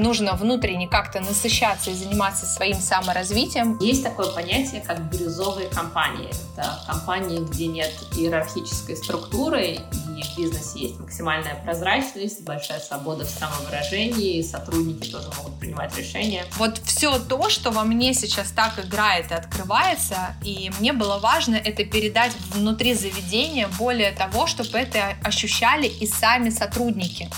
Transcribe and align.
нужно 0.00 0.34
внутренне 0.34 0.88
как-то 0.88 1.20
насыщаться 1.20 1.90
и 1.90 1.94
заниматься 1.94 2.46
своим 2.46 2.80
саморазвитием. 2.80 3.78
Есть 3.78 4.02
такое 4.02 4.28
понятие, 4.32 4.80
как 4.80 5.00
бирюзовые 5.10 5.68
компании. 5.68 6.30
Это 6.54 6.80
компании, 6.86 7.38
где 7.40 7.66
нет 7.66 7.92
иерархической 8.16 8.96
структуры, 8.96 9.78
и 10.20 10.22
в 10.22 10.36
бизнесе 10.36 10.78
есть 10.78 10.98
максимальная 10.98 11.54
прозрачность, 11.64 12.42
большая 12.42 12.80
свобода 12.80 13.24
в 13.24 13.30
самовыражении, 13.30 14.38
и 14.38 14.42
сотрудники 14.42 15.08
тоже 15.08 15.28
могут 15.36 15.58
принимать 15.58 15.96
решения. 15.96 16.44
Вот 16.56 16.78
все 16.78 17.18
то, 17.18 17.48
что 17.48 17.70
во 17.70 17.84
мне 17.84 18.14
сейчас 18.14 18.50
так 18.50 18.84
играет 18.84 19.30
и 19.30 19.34
открывается, 19.34 20.34
и 20.44 20.70
мне 20.78 20.92
было 20.92 21.18
важно 21.18 21.56
это 21.56 21.84
передать 21.84 22.32
внутри 22.52 22.94
заведения, 22.94 23.68
более 23.78 24.12
того, 24.12 24.46
чтобы 24.46 24.78
это 24.78 25.14
ощущали 25.22 25.86
и 25.86 26.06
сами 26.06 26.50
сотрудники. 26.50 27.30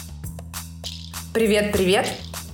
Привет, 1.33 1.73
привет! 1.73 2.07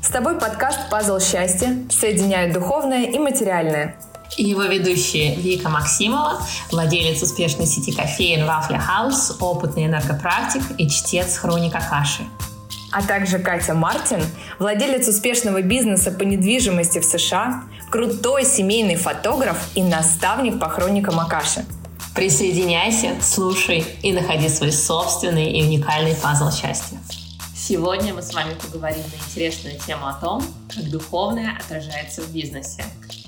С 0.09 0.11
тобой 0.11 0.39
подкаст 0.39 0.89
«Пазл 0.91 1.19
счастья» 1.21 1.77
соединяет 1.91 2.55
духовное 2.55 3.05
и 3.05 3.19
материальное. 3.19 3.95
И 4.39 4.45
его 4.45 4.63
ведущие 4.63 5.37
Вика 5.37 5.69
Максимова, 5.69 6.41
владелец 6.71 7.23
успешной 7.23 7.67
сети 7.67 7.93
кофеин 7.93 8.47
Вафля 8.47 8.79
Хаус, 8.79 9.37
опытный 9.39 9.85
энергопрактик 9.85 10.63
и 10.79 10.89
чтец 10.89 11.37
хроника 11.37 11.83
Каши. 11.91 12.23
А 12.91 13.03
также 13.03 13.39
Катя 13.39 13.75
Мартин, 13.75 14.23
владелец 14.59 15.07
успешного 15.09 15.61
бизнеса 15.61 16.11
по 16.11 16.23
недвижимости 16.23 17.01
в 17.01 17.05
США, 17.05 17.65
крутой 17.91 18.47
семейный 18.47 18.97
фотограф 18.97 19.59
и 19.75 19.83
наставник 19.83 20.59
по 20.59 20.71
хроникам 20.71 21.21
Акаши. 21.21 21.67
Присоединяйся, 22.15 23.11
слушай 23.21 23.85
и 24.03 24.15
находи 24.15 24.49
свой 24.49 24.73
собственный 24.73 25.53
и 25.53 25.63
уникальный 25.63 26.15
пазл 26.15 26.51
счастья. 26.51 26.98
Сегодня 27.69 28.15
мы 28.15 28.23
с 28.23 28.33
вами 28.33 28.55
поговорим 28.55 29.03
на 29.03 29.23
интересную 29.27 29.79
тему 29.79 30.07
о 30.07 30.19
том, 30.19 30.43
как 30.75 30.91
духовное 30.91 31.55
отражается 31.55 32.23
в 32.23 32.33
бизнесе. 32.33 32.83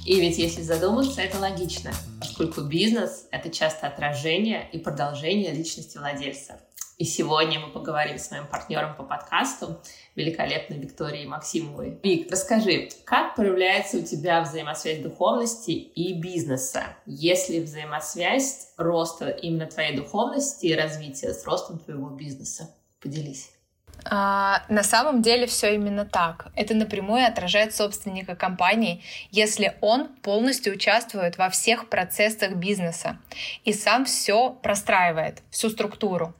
И 0.06 0.18
ведь 0.18 0.38
если 0.38 0.62
задуматься, 0.62 1.20
это 1.20 1.38
логично, 1.38 1.90
поскольку 2.18 2.62
бизнес— 2.62 3.26
это 3.32 3.50
часто 3.50 3.86
отражение 3.86 4.66
и 4.72 4.78
продолжение 4.78 5.52
личности 5.52 5.98
владельца. 5.98 6.58
И 6.96 7.04
сегодня 7.04 7.60
мы 7.60 7.70
поговорим 7.70 8.16
с 8.16 8.30
моим 8.30 8.46
партнером 8.46 8.96
по 8.96 9.02
подкасту, 9.02 9.78
великолепной 10.16 10.78
Викторией 10.78 11.26
Максимовой. 11.26 12.00
Вик, 12.02 12.32
расскажи, 12.32 12.88
как 13.04 13.36
проявляется 13.36 13.98
у 13.98 14.02
тебя 14.02 14.40
взаимосвязь 14.40 15.00
духовности 15.00 15.72
и 15.72 16.18
бизнеса? 16.18 16.84
Есть 17.04 17.50
ли 17.50 17.60
взаимосвязь 17.60 18.68
роста 18.78 19.28
именно 19.28 19.66
твоей 19.66 19.94
духовности 19.94 20.64
и 20.64 20.74
развития 20.74 21.34
с 21.34 21.44
ростом 21.44 21.78
твоего 21.78 22.08
бизнеса? 22.08 22.70
Поделись. 23.02 23.50
А, 24.04 24.62
на 24.68 24.82
самом 24.82 25.22
деле 25.22 25.46
все 25.46 25.74
именно 25.74 26.04
так. 26.04 26.48
Это 26.54 26.74
напрямую 26.74 27.26
отражает 27.26 27.74
собственника 27.74 28.34
компании, 28.34 29.02
если 29.30 29.76
он 29.80 30.08
полностью 30.08 30.74
участвует 30.74 31.38
во 31.38 31.50
всех 31.50 31.88
процессах 31.88 32.52
бизнеса 32.52 33.18
и 33.64 33.72
сам 33.72 34.04
все 34.04 34.50
простраивает, 34.50 35.42
всю 35.50 35.70
структуру. 35.70 36.34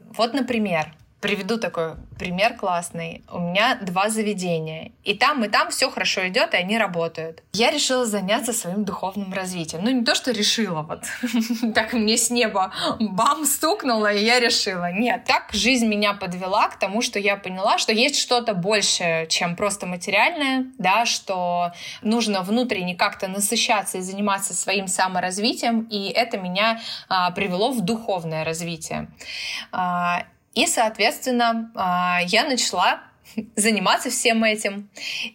Вот, 0.00 0.32
например, 0.34 0.94
Приведу 1.20 1.58
такой 1.58 1.94
пример 2.18 2.56
классный. 2.56 3.24
У 3.32 3.38
меня 3.38 3.76
два 3.80 4.10
заведения. 4.10 4.92
И 5.02 5.14
там, 5.14 5.44
и 5.44 5.48
там 5.48 5.70
все 5.70 5.90
хорошо 5.90 6.28
идет, 6.28 6.52
и 6.52 6.58
они 6.58 6.76
работают. 6.76 7.42
Я 7.54 7.70
решила 7.70 8.04
заняться 8.04 8.52
своим 8.52 8.84
духовным 8.84 9.32
развитием. 9.32 9.82
Ну, 9.82 9.90
не 9.90 10.04
то, 10.04 10.14
что 10.14 10.30
решила, 10.30 10.82
вот 10.82 11.04
так 11.74 11.94
мне 11.94 12.18
с 12.18 12.28
неба 12.28 12.70
бам 13.00 13.46
стукнуло, 13.46 14.12
и 14.12 14.24
я 14.24 14.40
решила. 14.40 14.92
Нет, 14.92 15.24
так 15.24 15.48
жизнь 15.52 15.86
меня 15.86 16.12
подвела 16.12 16.68
к 16.68 16.78
тому, 16.78 17.00
что 17.00 17.18
я 17.18 17.36
поняла, 17.36 17.78
что 17.78 17.92
есть 17.92 18.18
что-то 18.18 18.52
большее, 18.54 19.26
чем 19.26 19.56
просто 19.56 19.86
материальное, 19.86 20.66
да, 20.76 21.06
что 21.06 21.72
нужно 22.02 22.42
внутренне 22.42 22.94
как-то 22.94 23.26
насыщаться 23.26 23.98
и 23.98 24.02
заниматься 24.02 24.52
своим 24.52 24.86
саморазвитием, 24.86 25.82
и 25.90 26.08
это 26.08 26.36
меня 26.36 26.80
а, 27.08 27.30
привело 27.30 27.72
в 27.72 27.80
духовное 27.80 28.44
развитие. 28.44 29.08
А, 29.72 30.24
и, 30.56 30.66
соответственно, 30.66 31.70
а, 31.74 32.20
я 32.26 32.44
начала 32.44 33.02
заниматься 33.56 34.10
всем 34.10 34.42
этим. 34.42 34.88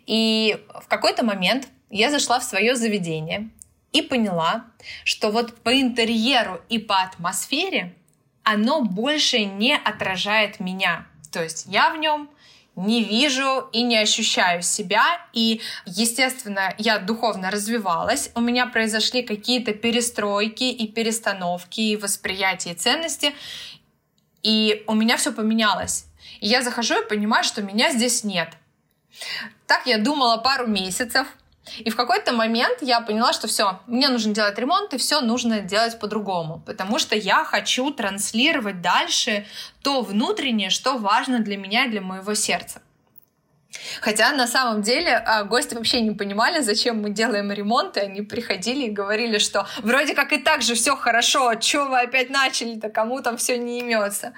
И 0.07 0.57
в 0.81 0.87
какой-то 0.87 1.23
момент 1.23 1.67
я 1.91 2.09
зашла 2.09 2.39
в 2.39 2.43
свое 2.43 2.75
заведение 2.75 3.49
и 3.93 4.01
поняла, 4.01 4.65
что 5.05 5.29
вот 5.29 5.61
по 5.61 5.79
интерьеру 5.79 6.59
и 6.69 6.79
по 6.79 7.03
атмосфере 7.03 7.95
оно 8.43 8.81
больше 8.81 9.45
не 9.45 9.75
отражает 9.77 10.59
меня. 10.59 11.05
То 11.31 11.43
есть 11.43 11.67
я 11.67 11.93
в 11.93 11.97
нем 11.97 12.27
не 12.75 13.03
вижу 13.03 13.69
и 13.73 13.83
не 13.83 13.97
ощущаю 13.97 14.63
себя. 14.63 15.03
И, 15.33 15.61
естественно, 15.85 16.73
я 16.79 16.97
духовно 16.97 17.51
развивалась. 17.51 18.31
У 18.33 18.41
меня 18.41 18.65
произошли 18.65 19.21
какие-то 19.21 19.73
перестройки 19.73 20.63
и 20.63 20.87
перестановки, 20.87 21.81
и 21.81 21.97
восприятия 21.97 22.71
и 22.71 22.75
ценности. 22.75 23.33
И 24.43 24.83
у 24.87 24.93
меня 24.93 25.17
все 25.17 25.31
поменялось. 25.31 26.05
И 26.39 26.47
я 26.47 26.61
захожу 26.61 27.01
и 27.01 27.07
понимаю, 27.07 27.43
что 27.43 27.61
меня 27.61 27.91
здесь 27.91 28.23
нет. 28.23 28.49
Так 29.67 29.85
я 29.85 29.97
думала 29.97 30.37
пару 30.37 30.67
месяцев. 30.67 31.27
И 31.77 31.89
в 31.91 31.95
какой-то 31.95 32.33
момент 32.33 32.79
я 32.81 33.01
поняла, 33.01 33.33
что 33.33 33.47
все, 33.47 33.79
мне 33.85 34.09
нужно 34.09 34.33
делать 34.33 34.57
ремонт, 34.57 34.93
и 34.93 34.97
все 34.97 35.21
нужно 35.21 35.59
делать 35.59 35.99
по-другому. 35.99 36.61
Потому 36.65 36.97
что 36.97 37.15
я 37.15 37.43
хочу 37.43 37.91
транслировать 37.91 38.81
дальше 38.81 39.45
то 39.83 40.01
внутреннее, 40.01 40.69
что 40.69 40.97
важно 40.97 41.39
для 41.39 41.57
меня 41.57 41.85
и 41.85 41.89
для 41.89 42.01
моего 42.01 42.33
сердца. 42.33 42.81
Хотя 44.01 44.31
на 44.31 44.47
самом 44.47 44.81
деле 44.81 45.15
а, 45.15 45.43
гости 45.43 45.75
вообще 45.75 46.01
не 46.01 46.11
понимали, 46.11 46.61
зачем 46.61 47.01
мы 47.01 47.09
делаем 47.09 47.51
ремонт, 47.51 47.97
и 47.97 48.01
они 48.01 48.21
приходили 48.21 48.87
и 48.87 48.91
говорили, 48.91 49.37
что 49.37 49.67
вроде 49.81 50.13
как 50.13 50.33
и 50.33 50.37
так 50.37 50.61
же 50.61 50.75
все 50.75 50.95
хорошо, 50.95 51.59
что 51.59 51.85
вы 51.85 52.01
опять 52.01 52.29
начали-то, 52.29 52.89
кому 52.89 53.21
там 53.21 53.37
все 53.37 53.57
не 53.57 53.79
имется. 53.79 54.33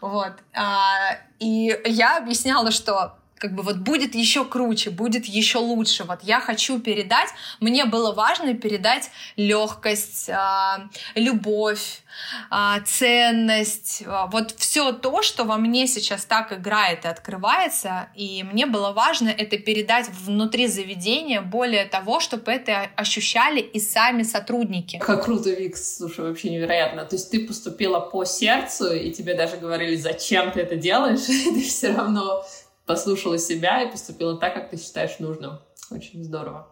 Вот. 0.00 0.32
А, 0.54 1.18
и 1.38 1.78
я 1.86 2.18
объясняла, 2.18 2.70
что 2.70 3.16
как 3.44 3.54
бы 3.54 3.62
вот 3.62 3.76
будет 3.76 4.14
еще 4.14 4.46
круче, 4.46 4.88
будет 4.88 5.26
еще 5.26 5.58
лучше. 5.58 6.04
Вот 6.04 6.20
я 6.22 6.40
хочу 6.40 6.78
передать, 6.78 7.28
мне 7.60 7.84
было 7.84 8.14
важно 8.14 8.54
передать 8.54 9.10
легкость, 9.36 10.30
а, 10.30 10.88
любовь, 11.14 12.00
а, 12.48 12.80
ценность, 12.80 14.02
а, 14.06 14.28
вот 14.28 14.52
все 14.52 14.92
то, 14.92 15.20
что 15.20 15.44
во 15.44 15.58
мне 15.58 15.86
сейчас 15.86 16.24
так 16.24 16.54
играет 16.54 17.04
и 17.04 17.08
открывается, 17.08 18.08
и 18.14 18.42
мне 18.44 18.64
было 18.64 18.92
важно 18.92 19.28
это 19.28 19.58
передать 19.58 20.08
внутри 20.08 20.66
заведения, 20.66 21.42
более 21.42 21.84
того, 21.84 22.20
чтобы 22.20 22.50
это 22.50 22.88
ощущали 22.96 23.60
и 23.60 23.78
сами 23.78 24.22
сотрудники. 24.22 25.00
Как 25.00 25.26
круто, 25.26 25.50
Викс, 25.50 25.98
слушай, 25.98 26.24
вообще 26.24 26.48
невероятно. 26.48 27.04
То 27.04 27.16
есть 27.16 27.30
ты 27.30 27.46
поступила 27.46 28.00
по 28.00 28.24
сердцу, 28.24 28.94
и 28.94 29.10
тебе 29.10 29.34
даже 29.34 29.58
говорили, 29.58 29.96
зачем 29.96 30.50
ты 30.50 30.60
это 30.60 30.76
делаешь, 30.76 31.28
и 31.28 31.44
ты 31.54 31.60
все 31.60 31.92
равно 31.92 32.42
послушала 32.86 33.38
себя 33.38 33.82
и 33.82 33.90
поступила 33.90 34.38
так, 34.38 34.54
как 34.54 34.70
ты 34.70 34.76
считаешь 34.76 35.18
нужным. 35.18 35.58
Очень 35.90 36.22
здорово. 36.22 36.68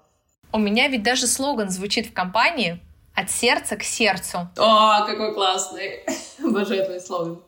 У 0.52 0.58
меня 0.58 0.88
ведь 0.88 1.02
даже 1.02 1.26
слоган 1.26 1.70
звучит 1.70 2.06
в 2.06 2.12
компании 2.12 2.80
«От 3.14 3.30
сердца 3.30 3.76
к 3.76 3.82
сердцу». 3.82 4.50
О, 4.56 5.04
какой 5.06 5.34
классный! 5.34 6.04
Обожаю 6.44 6.84
твой 6.84 7.00
слоган. 7.00 7.42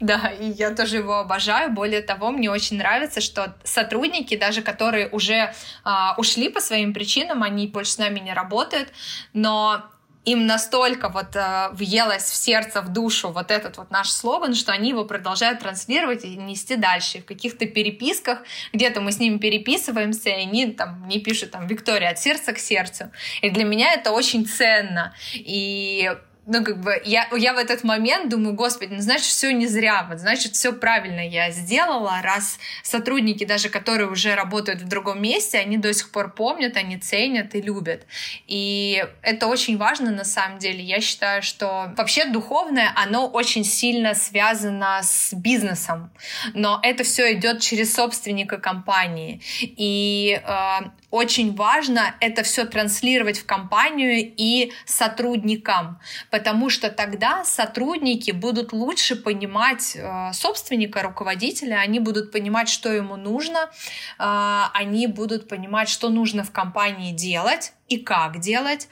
Да, 0.00 0.28
и 0.28 0.50
я 0.52 0.74
тоже 0.74 0.98
его 0.98 1.18
обожаю. 1.18 1.72
Более 1.72 2.02
того, 2.02 2.30
мне 2.30 2.50
очень 2.50 2.78
нравится, 2.78 3.20
что 3.20 3.56
сотрудники, 3.64 4.36
даже 4.36 4.62
которые 4.62 5.08
уже 5.08 5.52
а, 5.82 6.14
ушли 6.18 6.48
по 6.48 6.60
своим 6.60 6.94
причинам, 6.94 7.42
они 7.42 7.66
больше 7.66 7.92
с 7.92 7.98
нами 7.98 8.20
не 8.20 8.32
работают, 8.32 8.90
но 9.32 9.82
им 10.24 10.46
настолько 10.46 11.08
вот 11.08 11.36
э, 11.36 11.68
въелось 11.72 12.24
в 12.24 12.36
сердце, 12.36 12.82
в 12.82 12.92
душу 12.92 13.30
вот 13.30 13.50
этот 13.50 13.78
вот 13.78 13.90
наш 13.90 14.10
слоган, 14.10 14.54
что 14.54 14.72
они 14.72 14.90
его 14.90 15.04
продолжают 15.04 15.60
транслировать 15.60 16.24
и 16.24 16.36
нести 16.36 16.76
дальше. 16.76 17.20
В 17.20 17.24
каких-то 17.24 17.66
переписках, 17.66 18.40
где-то 18.72 19.00
мы 19.00 19.12
с 19.12 19.18
ними 19.18 19.38
переписываемся, 19.38 20.30
и 20.30 20.32
они 20.32 20.72
там 20.72 21.00
мне 21.02 21.20
пишут 21.20 21.52
там 21.52 21.66
«Виктория, 21.66 22.10
от 22.10 22.18
сердца 22.18 22.52
к 22.52 22.58
сердцу». 22.58 23.10
И 23.40 23.50
для 23.50 23.64
меня 23.64 23.92
это 23.94 24.10
очень 24.10 24.46
ценно. 24.46 25.14
И 25.34 26.10
ну, 26.48 26.64
как 26.64 26.80
бы, 26.80 27.00
я, 27.04 27.28
я 27.36 27.52
в 27.52 27.58
этот 27.58 27.84
момент 27.84 28.30
думаю, 28.30 28.54
господи, 28.54 28.94
ну, 28.94 29.00
значит, 29.00 29.26
все 29.26 29.52
не 29.52 29.66
зря, 29.66 30.06
вот, 30.08 30.18
значит, 30.18 30.54
все 30.54 30.72
правильно 30.72 31.20
я 31.20 31.50
сделала, 31.50 32.20
раз 32.22 32.58
сотрудники, 32.82 33.44
даже 33.44 33.68
которые 33.68 34.08
уже 34.08 34.34
работают 34.34 34.80
в 34.80 34.88
другом 34.88 35.20
месте, 35.20 35.58
они 35.58 35.76
до 35.76 35.92
сих 35.92 36.10
пор 36.10 36.32
помнят, 36.32 36.78
они 36.78 36.96
ценят 36.96 37.54
и 37.54 37.60
любят. 37.60 38.06
И 38.46 39.04
это 39.20 39.46
очень 39.46 39.76
важно, 39.76 40.10
на 40.10 40.24
самом 40.24 40.58
деле. 40.58 40.82
Я 40.82 41.02
считаю, 41.02 41.42
что 41.42 41.92
вообще 41.98 42.24
духовное, 42.24 42.92
оно 42.96 43.26
очень 43.28 43.64
сильно 43.64 44.14
связано 44.14 45.00
с 45.02 45.34
бизнесом, 45.34 46.10
но 46.54 46.80
это 46.82 47.04
все 47.04 47.34
идет 47.34 47.60
через 47.60 47.94
собственника 47.94 48.56
компании. 48.56 49.42
И 49.60 50.40
э, 50.42 50.78
очень 51.10 51.54
важно 51.54 52.14
это 52.20 52.42
все 52.42 52.66
транслировать 52.66 53.38
в 53.38 53.46
компанию 53.46 54.32
и 54.36 54.72
сотрудникам, 54.84 56.00
потому 56.30 56.68
что 56.68 56.90
тогда 56.90 57.44
сотрудники 57.44 58.30
будут 58.30 58.72
лучше 58.72 59.16
понимать 59.16 59.96
э, 59.96 60.32
собственника, 60.34 61.02
руководителя, 61.02 61.76
они 61.76 61.98
будут 61.98 62.30
понимать, 62.30 62.68
что 62.68 62.92
ему 62.92 63.16
нужно, 63.16 63.70
э, 64.18 64.62
они 64.74 65.06
будут 65.06 65.48
понимать, 65.48 65.88
что 65.88 66.10
нужно 66.10 66.44
в 66.44 66.50
компании 66.50 67.12
делать 67.12 67.72
и 67.88 67.96
как 67.98 68.38
делать. 68.40 68.88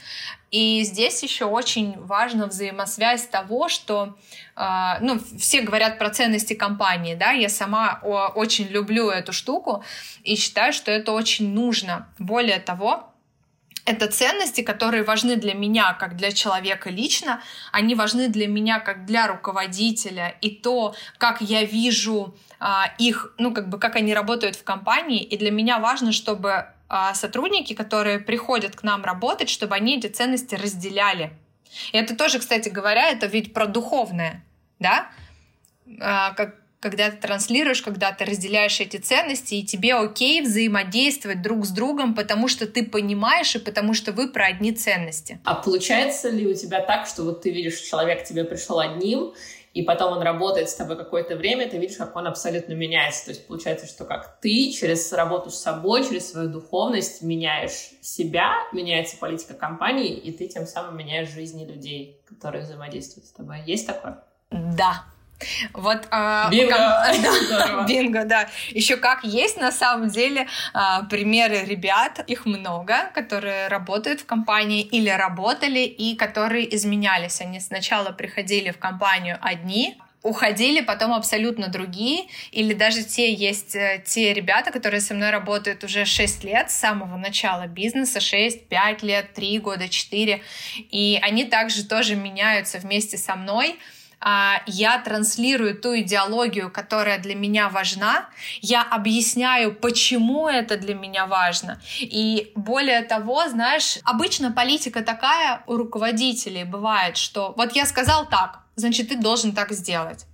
И 0.50 0.82
здесь 0.84 1.22
еще 1.22 1.44
очень 1.44 1.98
важна 1.98 2.46
взаимосвязь 2.46 3.26
того, 3.26 3.68
что 3.68 4.16
ну, 4.56 5.20
все 5.38 5.60
говорят 5.60 5.98
про 5.98 6.08
ценности 6.08 6.54
компании, 6.54 7.14
да, 7.14 7.32
я 7.32 7.50
сама 7.50 8.00
очень 8.02 8.68
люблю 8.68 9.10
эту 9.10 9.32
штуку 9.32 9.84
и 10.24 10.34
считаю, 10.34 10.72
что 10.72 10.90
это 10.90 11.12
очень 11.12 11.52
нужно. 11.52 12.08
Более 12.18 12.58
того, 12.58 13.12
это 13.86 14.08
ценности, 14.08 14.62
которые 14.62 15.04
важны 15.04 15.36
для 15.36 15.54
меня 15.54 15.94
как 15.94 16.16
для 16.16 16.32
человека 16.32 16.90
лично, 16.90 17.40
они 17.70 17.94
важны 17.94 18.28
для 18.28 18.48
меня 18.48 18.80
как 18.80 19.06
для 19.06 19.28
руководителя, 19.28 20.34
и 20.40 20.50
то, 20.50 20.94
как 21.18 21.40
я 21.40 21.64
вижу 21.64 22.34
а, 22.58 22.90
их, 22.98 23.32
ну, 23.38 23.54
как 23.54 23.68
бы, 23.68 23.78
как 23.78 23.96
они 23.96 24.12
работают 24.12 24.56
в 24.56 24.64
компании, 24.64 25.22
и 25.22 25.38
для 25.38 25.52
меня 25.52 25.78
важно, 25.78 26.12
чтобы 26.12 26.66
а, 26.88 27.14
сотрудники, 27.14 27.74
которые 27.74 28.18
приходят 28.18 28.74
к 28.74 28.82
нам 28.82 29.04
работать, 29.04 29.48
чтобы 29.48 29.76
они 29.76 29.98
эти 29.98 30.08
ценности 30.08 30.56
разделяли. 30.56 31.32
И 31.92 31.96
это 31.96 32.16
тоже, 32.16 32.40
кстати 32.40 32.68
говоря, 32.68 33.10
это 33.10 33.26
ведь 33.26 33.54
про 33.54 33.66
духовное, 33.66 34.42
да, 34.78 35.10
а, 36.00 36.32
как 36.34 36.56
когда 36.80 37.10
ты 37.10 37.16
транслируешь, 37.16 37.82
когда 37.82 38.12
ты 38.12 38.24
разделяешь 38.24 38.78
эти 38.80 38.98
ценности, 38.98 39.54
и 39.54 39.64
тебе 39.64 39.94
окей 39.94 40.42
взаимодействовать 40.42 41.42
друг 41.42 41.64
с 41.64 41.70
другом, 41.70 42.14
потому 42.14 42.48
что 42.48 42.66
ты 42.66 42.84
понимаешь 42.84 43.56
и 43.56 43.58
потому 43.58 43.94
что 43.94 44.12
вы 44.12 44.28
про 44.28 44.46
одни 44.46 44.72
ценности. 44.72 45.40
А 45.44 45.54
получается 45.54 46.28
ли 46.30 46.46
у 46.46 46.54
тебя 46.54 46.80
так, 46.80 47.06
что 47.06 47.24
вот 47.24 47.42
ты 47.42 47.50
видишь, 47.50 47.80
человек 47.80 48.22
к 48.22 48.24
тебе 48.24 48.44
пришел 48.44 48.78
одним, 48.78 49.32
и 49.72 49.82
потом 49.82 50.12
он 50.12 50.22
работает 50.22 50.70
с 50.70 50.74
тобой 50.74 50.96
какое-то 50.96 51.36
время, 51.36 51.68
ты 51.68 51.76
видишь, 51.76 51.98
как 51.98 52.16
он 52.16 52.26
абсолютно 52.26 52.72
меняется. 52.72 53.26
То 53.26 53.30
есть 53.32 53.46
получается, 53.46 53.86
что 53.86 54.04
как 54.04 54.40
ты 54.40 54.70
через 54.70 55.12
работу 55.12 55.50
с 55.50 55.58
собой, 55.58 56.02
через 56.02 56.30
свою 56.30 56.48
духовность 56.48 57.20
меняешь 57.20 57.90
себя, 58.00 58.54
меняется 58.72 59.18
политика 59.18 59.52
компании, 59.52 60.16
и 60.16 60.32
ты 60.32 60.48
тем 60.48 60.66
самым 60.66 60.96
меняешь 60.96 61.28
жизни 61.28 61.66
людей, 61.66 62.22
которые 62.26 62.62
взаимодействуют 62.62 63.26
с 63.26 63.32
тобой. 63.32 63.62
Есть 63.66 63.86
такое? 63.86 64.24
Да, 64.56 65.04
вот, 65.72 66.06
а, 66.10 66.48
Бинго! 66.50 66.76
Как, 66.76 67.86
Бинго, 67.88 68.24
да. 68.24 68.48
Еще 68.70 68.96
как 68.96 69.24
есть 69.24 69.58
на 69.58 69.70
самом 69.70 70.08
деле 70.08 70.46
а, 70.72 71.02
примеры 71.02 71.64
ребят, 71.64 72.24
их 72.26 72.46
много, 72.46 73.10
которые 73.14 73.68
работают 73.68 74.20
в 74.20 74.26
компании 74.26 74.82
или 74.82 75.10
работали 75.10 75.80
и 75.80 76.16
которые 76.16 76.74
изменялись. 76.74 77.40
Они 77.40 77.60
сначала 77.60 78.12
приходили 78.12 78.70
в 78.70 78.78
компанию 78.78 79.38
одни, 79.42 79.98
уходили 80.22 80.80
потом 80.80 81.12
абсолютно 81.12 81.68
другие, 81.68 82.24
или 82.50 82.74
даже 82.74 83.04
те 83.04 83.32
есть 83.32 83.76
э, 83.76 84.02
те 84.04 84.32
ребята, 84.32 84.72
которые 84.72 85.00
со 85.00 85.14
мной 85.14 85.30
работают 85.30 85.84
уже 85.84 86.04
6 86.04 86.42
лет 86.42 86.70
с 86.70 86.74
самого 86.74 87.16
начала 87.16 87.68
бизнеса, 87.68 88.20
6, 88.20 88.66
5 88.68 89.02
лет, 89.04 89.34
3 89.34 89.58
года, 89.60 89.88
4, 89.88 90.42
и 90.90 91.20
они 91.22 91.44
также 91.44 91.84
тоже 91.84 92.16
меняются 92.16 92.78
вместе 92.78 93.18
со 93.18 93.36
мной, 93.36 93.76
я 94.66 94.98
транслирую 95.04 95.76
ту 95.78 95.98
идеологию, 95.98 96.70
которая 96.70 97.18
для 97.18 97.34
меня 97.34 97.68
важна, 97.68 98.28
я 98.60 98.82
объясняю, 98.82 99.74
почему 99.74 100.48
это 100.48 100.76
для 100.76 100.94
меня 100.94 101.26
важно. 101.26 101.80
И 102.00 102.52
более 102.54 103.02
того, 103.02 103.48
знаешь, 103.48 103.98
обычно 104.04 104.50
политика 104.52 105.02
такая 105.02 105.62
у 105.66 105.76
руководителей 105.76 106.64
бывает, 106.64 107.16
что 107.16 107.54
вот 107.56 107.72
я 107.72 107.86
сказал 107.86 108.26
так, 108.28 108.60
значит, 108.74 109.10
ты 109.10 109.16
должен 109.16 109.52
так 109.52 109.72
сделать. 109.72 110.26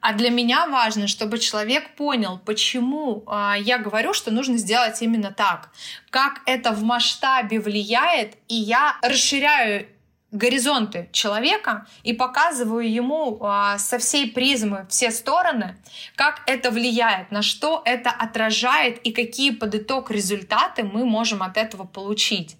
А 0.00 0.12
для 0.12 0.30
меня 0.30 0.66
важно, 0.66 1.08
чтобы 1.08 1.38
человек 1.38 1.96
понял, 1.96 2.38
почему 2.44 3.24
э, 3.26 3.54
я 3.60 3.78
говорю, 3.78 4.12
что 4.12 4.30
нужно 4.30 4.58
сделать 4.58 5.00
именно 5.02 5.32
так, 5.32 5.70
как 6.10 6.42
это 6.46 6.72
в 6.72 6.82
масштабе 6.82 7.58
влияет, 7.58 8.36
и 8.48 8.54
я 8.54 8.96
расширяю 9.02 9.86
горизонты 10.30 11.08
человека 11.12 11.86
и 12.02 12.12
показываю 12.12 12.90
ему 12.90 13.38
а, 13.40 13.78
со 13.78 13.98
всей 13.98 14.30
призмы 14.30 14.86
все 14.90 15.10
стороны, 15.10 15.76
как 16.16 16.42
это 16.46 16.70
влияет, 16.70 17.30
на 17.30 17.42
что 17.42 17.82
это 17.84 18.10
отражает 18.10 18.98
и 18.98 19.12
какие 19.12 19.50
под 19.50 19.74
итог 19.74 20.10
результаты 20.10 20.84
мы 20.84 21.06
можем 21.06 21.42
от 21.42 21.56
этого 21.56 21.84
получить. 21.84 22.56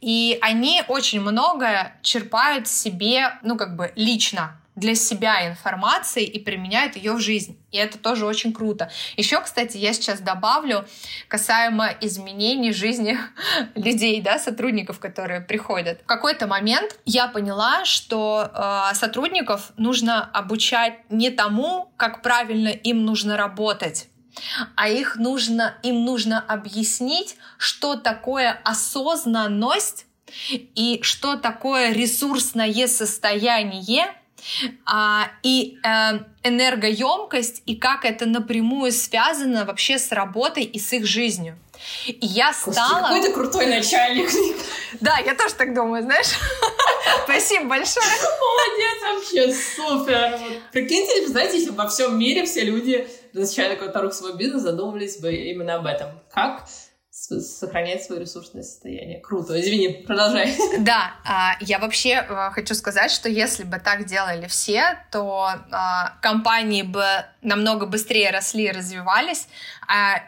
И 0.00 0.38
они 0.40 0.82
очень 0.88 1.20
многое 1.20 1.98
черпают 2.02 2.66
себе, 2.66 3.38
ну 3.42 3.56
как 3.56 3.76
бы 3.76 3.92
лично 3.96 4.59
для 4.80 4.94
себя 4.94 5.46
информации 5.46 6.24
и 6.24 6.38
применяют 6.40 6.96
ее 6.96 7.12
в 7.12 7.20
жизнь. 7.20 7.58
И 7.70 7.76
это 7.76 7.98
тоже 7.98 8.26
очень 8.26 8.52
круто. 8.52 8.90
Еще, 9.16 9.40
кстати, 9.40 9.76
я 9.76 9.92
сейчас 9.92 10.20
добавлю 10.20 10.86
касаемо 11.28 11.90
изменений 12.00 12.72
жизни 12.72 13.18
людей, 13.74 14.20
да, 14.20 14.38
сотрудников, 14.38 14.98
которые 14.98 15.40
приходят. 15.40 16.00
В 16.02 16.06
какой-то 16.06 16.46
момент 16.46 16.98
я 17.04 17.28
поняла, 17.28 17.84
что 17.84 18.50
э, 18.52 18.94
сотрудников 18.94 19.72
нужно 19.76 20.24
обучать 20.24 20.94
не 21.10 21.30
тому, 21.30 21.92
как 21.96 22.22
правильно 22.22 22.68
им 22.68 23.04
нужно 23.04 23.36
работать, 23.36 24.08
а 24.74 24.88
их 24.88 25.16
нужно, 25.16 25.74
им 25.82 26.04
нужно 26.04 26.40
объяснить, 26.40 27.36
что 27.58 27.96
такое 27.96 28.58
осознанность 28.64 30.06
и 30.48 31.00
что 31.02 31.36
такое 31.36 31.92
ресурсное 31.92 32.86
состояние 32.86 34.14
и 35.42 35.78
э, 35.82 36.18
энергоемкость, 36.42 37.62
и 37.66 37.76
как 37.76 38.04
это 38.04 38.26
напрямую 38.26 38.92
связано 38.92 39.64
вообще 39.64 39.98
с 39.98 40.12
работой 40.12 40.64
и 40.64 40.78
с 40.78 40.92
их 40.92 41.06
жизнью. 41.06 41.56
И 42.06 42.18
я 42.20 42.52
стала... 42.52 43.02
Какой 43.02 43.22
ты 43.22 43.32
крутой 43.32 43.66
начальник. 43.66 44.30
Да, 45.00 45.18
я 45.18 45.34
тоже 45.34 45.54
так 45.54 45.74
думаю, 45.74 46.02
знаешь. 46.02 46.28
Спасибо 47.24 47.66
большое. 47.66 48.06
Молодец, 48.06 49.02
вообще 49.02 49.52
супер. 49.52 50.38
Прикиньте, 50.72 51.26
знаете, 51.26 51.58
если 51.58 51.70
во 51.70 51.88
всем 51.88 52.18
мире 52.18 52.44
все 52.44 52.64
люди, 52.64 53.08
начиная 53.32 53.76
какой-то 53.76 54.10
свой 54.10 54.36
бизнес, 54.36 54.62
задумывались 54.62 55.18
бы 55.18 55.32
именно 55.32 55.76
об 55.76 55.86
этом. 55.86 56.08
Как 56.32 56.66
сохранять 57.38 58.02
свое 58.02 58.20
ресурсное 58.22 58.62
состояние. 58.62 59.20
Круто. 59.20 59.60
Извини, 59.60 60.04
продолжай. 60.06 60.56
Да, 60.80 61.14
а, 61.24 61.52
я 61.60 61.78
вообще 61.78 62.16
а, 62.16 62.50
хочу 62.50 62.74
сказать, 62.74 63.10
что 63.10 63.28
если 63.28 63.64
бы 63.64 63.78
так 63.78 64.06
делали 64.06 64.46
все, 64.46 64.98
то 65.10 65.50
а, 65.70 66.16
компании 66.20 66.82
бы 66.82 67.04
намного 67.42 67.86
быстрее 67.86 68.30
росли 68.30 68.64
и 68.64 68.70
развивались, 68.70 69.48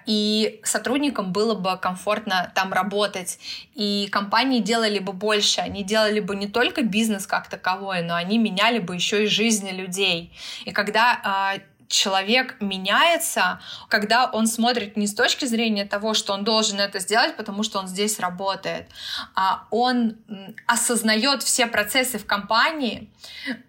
и 0.07 0.61
сотрудникам 0.65 1.33
было 1.33 1.55
бы 1.55 1.77
комфортно 1.77 2.51
там 2.55 2.73
работать, 2.73 3.39
и 3.75 4.09
компании 4.11 4.61
делали 4.61 4.99
бы 4.99 5.13
больше, 5.13 5.61
они 5.61 5.85
делали 5.85 6.21
бы 6.21 6.35
не 6.35 6.49
только 6.49 6.83
бизнес 6.83 7.27
как 7.27 7.49
таковой, 7.49 8.03
но 8.03 8.15
они 8.15 8.39
меняли 8.39 8.79
бы 8.79 8.95
еще 8.95 9.25
и 9.25 9.27
жизни 9.27 9.71
людей. 9.71 10.33
И 10.65 10.73
когда 10.73 11.61
человек 11.89 12.57
меняется, 12.61 13.61
когда 13.89 14.27
он 14.27 14.47
смотрит 14.47 14.97
не 14.97 15.07
с 15.07 15.15
точки 15.15 15.45
зрения 15.45 15.85
того, 15.85 16.15
что 16.15 16.33
он 16.33 16.45
должен 16.45 16.81
это 16.81 16.99
сделать, 16.99 17.37
потому 17.37 17.63
что 17.63 17.79
он 17.79 17.89
здесь 17.89 18.19
работает, 18.19 18.89
а 19.35 19.67
он 19.71 20.17
осознает 20.67 21.43
все 21.43 21.67
процессы 21.67 22.19
в 22.19 22.27
компании, 22.27 23.11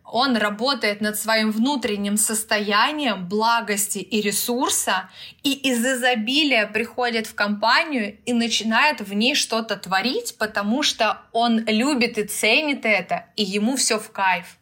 он 0.03 0.37
работает 0.37 1.01
над 1.01 1.17
своим 1.17 1.51
внутренним 1.51 2.17
состоянием 2.17 3.27
благости 3.27 3.97
и 3.97 4.21
ресурса, 4.21 5.09
и 5.41 5.53
из 5.53 5.83
изобилия 5.85 6.67
приходит 6.67 7.25
в 7.25 7.33
компанию 7.33 8.19
и 8.25 8.33
начинает 8.33 9.01
в 9.01 9.13
ней 9.13 9.33
что-то 9.33 9.75
творить, 9.75 10.35
потому 10.37 10.83
что 10.83 11.21
он 11.31 11.59
любит 11.65 12.17
и 12.17 12.23
ценит 12.23 12.85
это, 12.85 13.25
и 13.35 13.43
ему 13.43 13.75
все 13.75 13.97
в 13.97 14.11
кайф. 14.11 14.57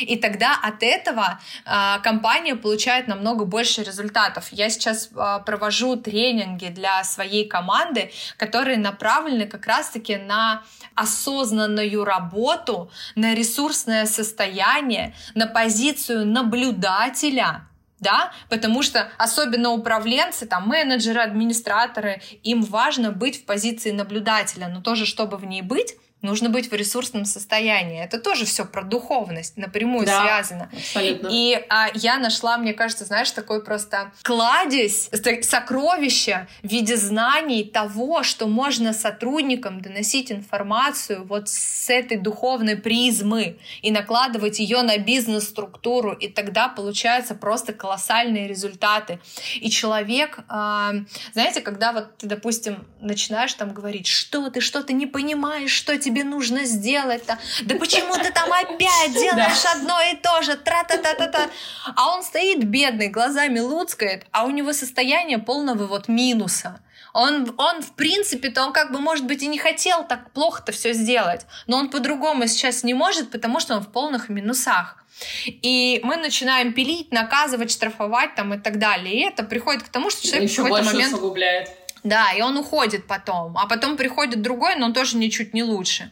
И 0.00 0.16
тогда 0.16 0.58
от 0.62 0.82
этого 0.82 1.40
э, 1.64 2.00
компания 2.02 2.56
получает 2.56 3.08
намного 3.08 3.44
больше 3.44 3.82
результатов. 3.82 4.48
Я 4.50 4.70
сейчас 4.70 5.10
э, 5.14 5.40
провожу 5.44 5.96
тренинги 5.96 6.68
для 6.68 7.04
своей 7.04 7.46
команды, 7.48 8.10
которые 8.36 8.78
направлены 8.78 9.46
как 9.46 9.66
раз-таки 9.66 10.16
на 10.16 10.62
осознанную 10.94 12.04
работу, 12.04 12.90
на 13.14 13.34
ресурсное 13.34 14.06
состояние, 14.06 15.14
на 15.34 15.46
позицию 15.46 16.26
наблюдателя, 16.26 17.66
да, 18.00 18.32
потому 18.48 18.82
что 18.82 19.10
особенно 19.18 19.70
управленцы, 19.70 20.46
там, 20.46 20.68
менеджеры, 20.68 21.20
администраторы, 21.20 22.20
им 22.42 22.62
важно 22.62 23.10
быть 23.10 23.42
в 23.42 23.44
позиции 23.44 23.90
наблюдателя, 23.90 24.68
но 24.68 24.80
тоже, 24.80 25.06
чтобы 25.06 25.36
в 25.36 25.44
ней 25.44 25.62
быть, 25.62 25.96
нужно 26.22 26.48
быть 26.48 26.70
в 26.70 26.74
ресурсном 26.74 27.24
состоянии. 27.24 28.02
Это 28.02 28.18
тоже 28.18 28.44
все 28.46 28.64
про 28.64 28.82
духовность, 28.82 29.56
напрямую 29.56 30.06
да, 30.06 30.22
связано. 30.22 30.70
Абсолютно. 30.72 31.28
И 31.30 31.64
а, 31.68 31.88
я 31.94 32.18
нашла, 32.18 32.56
мне 32.58 32.72
кажется, 32.72 33.04
знаешь, 33.04 33.30
такой 33.30 33.62
просто 33.62 34.12
кладезь, 34.22 35.10
сокровище 35.42 36.48
в 36.62 36.68
виде 36.68 36.96
знаний 36.96 37.64
того, 37.64 38.22
что 38.22 38.46
можно 38.46 38.92
сотрудникам 38.92 39.80
доносить 39.80 40.32
информацию 40.32 41.24
вот 41.24 41.48
с 41.48 41.90
этой 41.90 42.16
духовной 42.16 42.76
призмы 42.76 43.58
и 43.82 43.90
накладывать 43.90 44.58
ее 44.58 44.82
на 44.82 44.98
бизнес-структуру, 44.98 46.12
и 46.12 46.28
тогда 46.28 46.68
получаются 46.68 47.34
просто 47.34 47.72
колоссальные 47.72 48.48
результаты. 48.48 49.20
И 49.56 49.70
человек, 49.70 50.40
а, 50.48 50.92
знаете, 51.32 51.60
когда 51.60 51.92
вот 51.92 52.16
ты, 52.16 52.26
допустим, 52.26 52.86
начинаешь 53.00 53.54
там 53.54 53.72
говорить, 53.72 54.06
что 54.06 54.50
ты 54.50 54.60
что-то 54.60 54.92
не 54.92 55.06
понимаешь, 55.06 55.70
что 55.70 55.92
тебе 56.06 56.24
нужно 56.24 56.64
сделать-то? 56.64 57.38
Да 57.62 57.74
почему 57.76 58.14
ты 58.14 58.30
там 58.32 58.52
опять 58.62 59.12
делаешь 59.12 59.64
одно 59.74 60.00
и 60.00 60.16
то 60.16 60.42
же? 60.42 60.56
Тра-та-та-та-та. 60.56 61.50
А 61.96 62.14
он 62.14 62.22
стоит 62.22 62.64
бедный, 62.64 63.08
глазами 63.08 63.58
луцкает, 63.60 64.26
а 64.30 64.44
у 64.44 64.50
него 64.50 64.72
состояние 64.72 65.38
полного 65.38 65.86
вот 65.86 66.08
минуса. 66.08 66.80
Он, 67.12 67.54
он 67.56 67.82
в 67.82 67.92
принципе-то, 67.92 68.62
он 68.66 68.72
как 68.72 68.92
бы, 68.92 69.00
может 69.00 69.26
быть, 69.26 69.42
и 69.42 69.46
не 69.46 69.58
хотел 69.58 70.06
так 70.06 70.30
плохо-то 70.32 70.72
все 70.72 70.92
сделать, 70.92 71.46
но 71.66 71.78
он 71.78 71.88
по-другому 71.88 72.46
сейчас 72.46 72.84
не 72.84 72.92
может, 72.94 73.30
потому 73.30 73.58
что 73.58 73.74
он 73.74 73.80
в 73.80 73.90
полных 73.90 74.28
минусах. 74.28 75.02
И 75.46 76.00
мы 76.04 76.16
начинаем 76.16 76.74
пилить, 76.74 77.12
наказывать, 77.12 77.70
штрафовать 77.70 78.34
там 78.34 78.52
и 78.52 78.58
так 78.58 78.78
далее. 78.78 79.14
И 79.14 79.20
это 79.24 79.44
приходит 79.44 79.82
к 79.82 79.88
тому, 79.88 80.10
что 80.10 80.26
человек 80.26 80.50
Еще 80.50 80.60
в 80.60 80.64
какой-то 80.64 80.86
момент... 80.86 81.14
усугубляет 81.14 81.85
да, 82.08 82.32
и 82.32 82.40
он 82.40 82.56
уходит 82.56 83.06
потом. 83.06 83.56
А 83.58 83.66
потом 83.66 83.96
приходит 83.96 84.42
другой, 84.42 84.76
но 84.76 84.86
он 84.86 84.92
тоже 84.92 85.16
ничуть 85.16 85.54
не 85.54 85.62
лучше. 85.62 86.10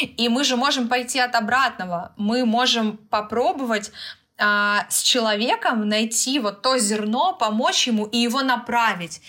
И 0.00 0.28
мы 0.28 0.44
же 0.44 0.56
можем 0.56 0.88
пойти 0.88 1.18
от 1.18 1.34
обратного. 1.34 2.12
Мы 2.16 2.44
можем 2.44 2.96
попробовать 2.96 3.92
а, 4.38 4.86
с 4.90 5.02
человеком 5.02 5.88
найти 5.88 6.38
вот 6.38 6.62
то 6.62 6.78
зерно, 6.78 7.32
помочь 7.32 7.86
ему 7.86 8.04
и 8.04 8.18
его 8.18 8.42
направить. 8.42 9.22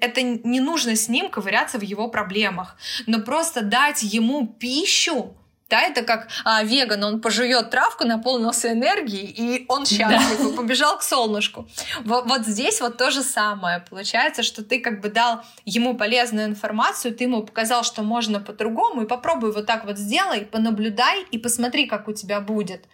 Это 0.00 0.22
не 0.22 0.60
нужно 0.60 0.96
с 0.96 1.08
ним 1.08 1.28
ковыряться 1.28 1.78
в 1.78 1.82
его 1.82 2.08
проблемах, 2.08 2.76
но 3.06 3.20
просто 3.20 3.60
дать 3.62 4.02
ему 4.02 4.46
пищу, 4.46 5.36
да, 5.68 5.82
это 5.82 6.02
как 6.02 6.28
а, 6.44 6.62
веган, 6.62 7.02
он 7.02 7.20
пожует 7.20 7.70
травку, 7.70 8.04
наполнился 8.04 8.72
энергией, 8.72 9.26
и 9.26 9.64
он 9.68 9.84
счастлив, 9.84 10.38
да. 10.38 10.48
и 10.48 10.56
побежал 10.56 10.98
к 10.98 11.02
солнышку. 11.02 11.68
Вот, 12.04 12.26
вот 12.26 12.46
здесь 12.46 12.80
вот 12.80 12.96
то 12.96 13.10
же 13.10 13.22
самое. 13.22 13.84
Получается, 13.90 14.42
что 14.42 14.62
ты 14.62 14.78
как 14.80 15.00
бы 15.00 15.08
дал 15.08 15.42
ему 15.64 15.96
полезную 15.96 16.46
информацию, 16.46 17.14
ты 17.14 17.24
ему 17.24 17.42
показал, 17.42 17.82
что 17.82 18.02
можно 18.02 18.40
по-другому, 18.40 19.02
и 19.02 19.06
попробуй 19.06 19.52
вот 19.52 19.66
так 19.66 19.84
вот 19.84 19.98
сделай, 19.98 20.42
понаблюдай 20.42 21.24
и 21.30 21.38
посмотри, 21.38 21.86
как 21.86 22.06
у 22.06 22.12
тебя 22.12 22.40
будет. 22.40 22.84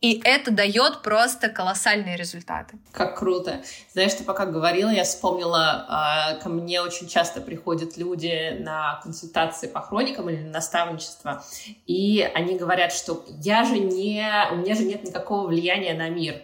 И 0.00 0.18
это 0.24 0.50
дает 0.50 1.02
просто 1.02 1.50
колоссальные 1.50 2.16
результаты. 2.16 2.78
Как 2.90 3.18
круто. 3.18 3.60
Знаешь, 3.92 4.14
ты 4.14 4.24
пока 4.24 4.46
говорила, 4.46 4.88
я 4.88 5.04
вспомнила, 5.04 6.34
э, 6.38 6.42
ко 6.42 6.48
мне 6.48 6.80
очень 6.80 7.06
часто 7.06 7.42
приходят 7.42 7.98
люди 7.98 8.56
на 8.60 8.98
консультации 9.02 9.66
по 9.66 9.82
хроникам 9.82 10.30
или 10.30 10.38
на 10.38 10.52
наставничество, 10.52 11.44
и 11.86 12.26
они 12.34 12.56
говорят, 12.56 12.92
что 12.92 13.26
я 13.42 13.64
же 13.64 13.78
не, 13.78 14.26
у 14.52 14.56
меня 14.56 14.74
же 14.74 14.84
нет 14.84 15.04
никакого 15.04 15.48
влияния 15.48 15.92
на 15.92 16.08
мир. 16.08 16.40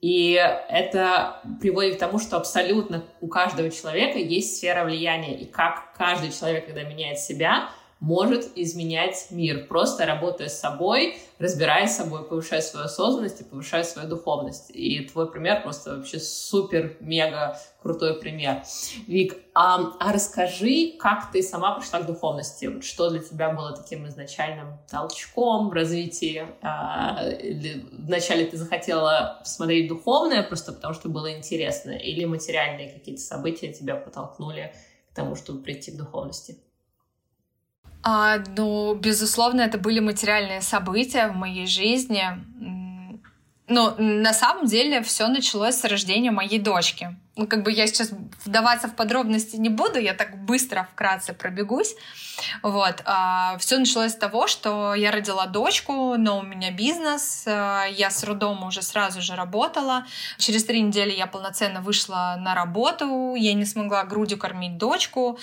И 0.00 0.32
это 0.68 1.40
приводит 1.60 1.96
к 1.96 1.98
тому, 1.98 2.18
что 2.18 2.36
абсолютно 2.36 3.04
у 3.20 3.28
каждого 3.28 3.70
человека 3.70 4.18
есть 4.18 4.56
сфера 4.56 4.84
влияния. 4.84 5.36
И 5.36 5.44
как 5.44 5.92
каждый 5.96 6.30
человек, 6.30 6.66
когда 6.66 6.82
меняет 6.82 7.18
себя, 7.18 7.70
может 8.00 8.56
изменять 8.56 9.26
мир, 9.30 9.66
просто 9.66 10.06
работая 10.06 10.48
с 10.48 10.58
собой, 10.58 11.18
разбираясь 11.38 11.92
с 11.92 11.96
собой, 11.96 12.24
повышая 12.24 12.60
свою 12.60 12.86
осознанность 12.86 13.40
и 13.40 13.44
повышая 13.44 13.82
свою 13.82 14.08
духовность. 14.08 14.70
И 14.70 15.04
твой 15.04 15.30
пример 15.30 15.62
просто 15.62 15.96
вообще 15.96 16.20
супер-мега 16.20 17.58
крутой 17.82 18.20
пример. 18.20 18.62
Вик, 19.06 19.36
а, 19.54 19.94
а 19.98 20.12
расскажи, 20.12 20.96
как 20.98 21.32
ты 21.32 21.42
сама 21.42 21.78
пришла 21.78 22.00
к 22.00 22.06
духовности? 22.06 22.80
Что 22.82 23.10
для 23.10 23.20
тебя 23.20 23.50
было 23.50 23.76
таким 23.76 24.06
изначальным 24.06 24.78
толчком 24.88 25.68
в 25.68 25.72
развитии? 25.72 26.46
А, 26.62 27.24
вначале 27.92 28.46
ты 28.46 28.56
захотела 28.56 29.38
посмотреть 29.40 29.88
духовное 29.88 30.44
просто 30.44 30.72
потому, 30.72 30.94
что 30.94 31.08
было 31.08 31.36
интересно? 31.36 31.90
Или 31.90 32.24
материальные 32.24 32.92
какие-то 32.92 33.22
события 33.22 33.72
тебя 33.72 33.96
подтолкнули 33.96 34.72
к 35.10 35.14
тому, 35.14 35.34
чтобы 35.34 35.62
прийти 35.62 35.90
к 35.90 35.96
духовности? 35.96 36.58
А, 38.02 38.38
ну, 38.56 38.94
безусловно, 38.94 39.62
это 39.62 39.78
были 39.78 40.00
материальные 40.00 40.62
события 40.62 41.28
в 41.28 41.36
моей 41.36 41.66
жизни. 41.66 42.24
Но 43.68 43.94
на 43.98 44.32
самом 44.32 44.66
деле 44.66 45.02
все 45.02 45.28
началось 45.28 45.76
с 45.76 45.84
рождения 45.84 46.30
моей 46.30 46.58
дочки. 46.58 47.16
Ну, 47.36 47.46
как 47.46 47.62
бы 47.62 47.70
я 47.70 47.86
сейчас 47.86 48.10
вдаваться 48.44 48.88
в 48.88 48.96
подробности 48.96 49.56
не 49.56 49.68
буду, 49.68 49.98
я 49.98 50.14
так 50.14 50.44
быстро, 50.44 50.88
вкратце 50.90 51.34
пробегусь. 51.34 51.94
Вот. 52.62 53.02
А, 53.04 53.56
все 53.58 53.78
началось 53.78 54.12
с 54.12 54.16
того, 54.16 54.46
что 54.46 54.94
я 54.94 55.10
родила 55.10 55.46
дочку, 55.46 56.16
но 56.16 56.38
у 56.38 56.42
меня 56.42 56.72
бизнес, 56.72 57.44
а, 57.46 57.84
я 57.84 58.10
с 58.10 58.24
родом 58.24 58.64
уже 58.64 58.82
сразу 58.82 59.20
же 59.20 59.36
работала. 59.36 60.06
Через 60.38 60.64
три 60.64 60.80
недели 60.80 61.12
я 61.12 61.26
полноценно 61.26 61.80
вышла 61.80 62.36
на 62.40 62.54
работу, 62.54 63.34
я 63.36 63.54
не 63.54 63.66
смогла 63.66 64.02
грудью 64.04 64.38
кормить 64.38 64.78
дочку, 64.78 65.38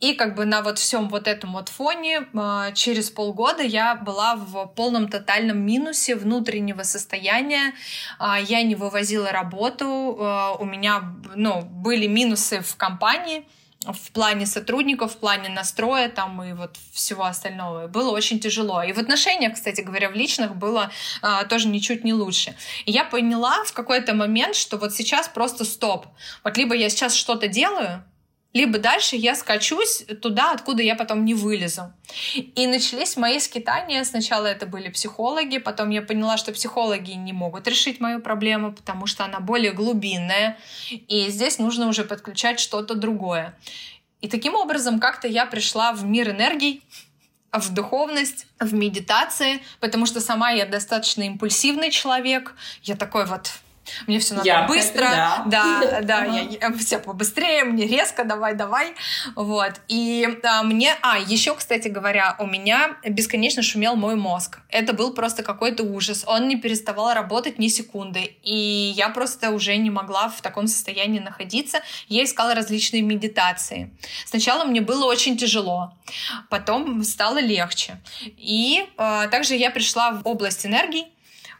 и 0.00 0.14
как 0.14 0.34
бы 0.34 0.46
на 0.46 0.62
вот 0.62 0.78
всем 0.78 1.08
вот 1.08 1.28
этом 1.28 1.52
вот 1.52 1.68
фоне 1.68 2.26
а, 2.34 2.72
через 2.72 3.10
полгода 3.10 3.62
я 3.62 3.94
была 3.94 4.34
в 4.34 4.66
полном 4.74 5.08
тотальном 5.08 5.58
минусе 5.58 6.16
внутреннего 6.16 6.82
состояния. 6.82 7.74
А, 8.18 8.40
я 8.40 8.62
не 8.62 8.74
вывозила 8.74 9.30
работу, 9.30 10.16
а, 10.18 10.56
у 10.58 10.64
меня 10.64 11.02
ну, 11.36 11.60
были 11.62 12.06
минусы 12.06 12.60
в 12.60 12.76
компании 12.76 13.44
в 13.86 14.10
плане 14.12 14.44
сотрудников, 14.44 15.14
в 15.14 15.16
плане 15.16 15.48
настроя 15.48 16.10
там 16.10 16.42
и 16.42 16.52
вот 16.52 16.76
всего 16.92 17.24
остального. 17.24 17.86
Было 17.86 18.10
очень 18.10 18.38
тяжело. 18.38 18.82
И 18.82 18.92
в 18.92 18.98
отношениях, 18.98 19.54
кстати 19.54 19.80
говоря, 19.80 20.10
в 20.10 20.14
личных 20.14 20.56
было 20.56 20.90
а, 21.22 21.44
тоже 21.44 21.68
ничуть 21.68 22.04
не 22.04 22.12
лучше. 22.12 22.54
И 22.84 22.92
я 22.92 23.04
поняла 23.04 23.64
в 23.64 23.72
какой-то 23.72 24.14
момент, 24.14 24.54
что 24.54 24.76
вот 24.76 24.94
сейчас 24.94 25.28
просто 25.28 25.64
стоп. 25.64 26.06
Вот 26.44 26.56
либо 26.56 26.74
я 26.74 26.90
сейчас 26.90 27.14
что-то 27.14 27.48
делаю, 27.48 28.04
либо 28.52 28.78
дальше 28.78 29.16
я 29.16 29.34
скачусь 29.34 30.04
туда, 30.20 30.52
откуда 30.52 30.82
я 30.82 30.96
потом 30.96 31.24
не 31.24 31.34
вылезу. 31.34 31.92
И 32.34 32.66
начались 32.66 33.16
мои 33.16 33.38
скитания. 33.38 34.02
Сначала 34.04 34.46
это 34.46 34.66
были 34.66 34.88
психологи, 34.88 35.58
потом 35.58 35.90
я 35.90 36.02
поняла, 36.02 36.36
что 36.36 36.52
психологи 36.52 37.12
не 37.12 37.32
могут 37.32 37.68
решить 37.68 38.00
мою 38.00 38.20
проблему, 38.20 38.72
потому 38.72 39.06
что 39.06 39.24
она 39.24 39.40
более 39.40 39.72
глубинная, 39.72 40.58
и 40.90 41.28
здесь 41.28 41.58
нужно 41.58 41.88
уже 41.88 42.04
подключать 42.04 42.58
что-то 42.58 42.94
другое. 42.94 43.56
И 44.20 44.28
таким 44.28 44.54
образом 44.54 45.00
как-то 45.00 45.28
я 45.28 45.46
пришла 45.46 45.92
в 45.92 46.04
мир 46.04 46.30
энергий, 46.30 46.82
в 47.52 47.72
духовность, 47.72 48.46
в 48.58 48.74
медитации, 48.74 49.62
потому 49.80 50.06
что 50.06 50.20
сама 50.20 50.50
я 50.50 50.66
достаточно 50.66 51.22
импульсивный 51.22 51.90
человек. 51.90 52.54
Я 52.82 52.96
такой 52.96 53.26
вот 53.26 53.50
мне 54.06 54.18
все 54.18 54.34
надо 54.34 54.46
Ярко, 54.46 54.72
быстро, 54.72 55.02
да, 55.02 55.44
да, 55.46 56.00
да 56.02 56.24
я, 56.24 56.42
я, 56.42 56.72
все 56.72 56.98
побыстрее, 56.98 57.64
мне 57.64 57.86
резко, 57.86 58.24
давай, 58.24 58.54
давай, 58.54 58.94
вот. 59.34 59.72
И 59.88 60.26
а, 60.44 60.62
мне, 60.62 60.94
а 61.02 61.18
еще, 61.18 61.54
кстати 61.54 61.88
говоря, 61.88 62.36
у 62.38 62.46
меня 62.46 62.96
бесконечно 63.04 63.62
шумел 63.62 63.96
мой 63.96 64.14
мозг. 64.14 64.58
Это 64.68 64.92
был 64.92 65.12
просто 65.12 65.42
какой-то 65.42 65.82
ужас. 65.82 66.24
Он 66.26 66.48
не 66.48 66.56
переставал 66.56 67.12
работать 67.14 67.58
ни 67.58 67.68
секунды, 67.68 68.36
и 68.42 68.92
я 68.96 69.08
просто 69.08 69.50
уже 69.50 69.76
не 69.76 69.90
могла 69.90 70.28
в 70.28 70.40
таком 70.40 70.66
состоянии 70.66 71.20
находиться. 71.20 71.80
Я 72.08 72.24
искала 72.24 72.54
различные 72.54 73.02
медитации. 73.02 73.90
Сначала 74.26 74.64
мне 74.64 74.80
было 74.80 75.04
очень 75.04 75.36
тяжело, 75.36 75.92
потом 76.48 77.02
стало 77.04 77.40
легче. 77.40 78.00
И 78.36 78.86
а, 78.96 79.28
также 79.28 79.54
я 79.54 79.70
пришла 79.70 80.12
в 80.12 80.22
область 80.24 80.66
энергии 80.66 81.06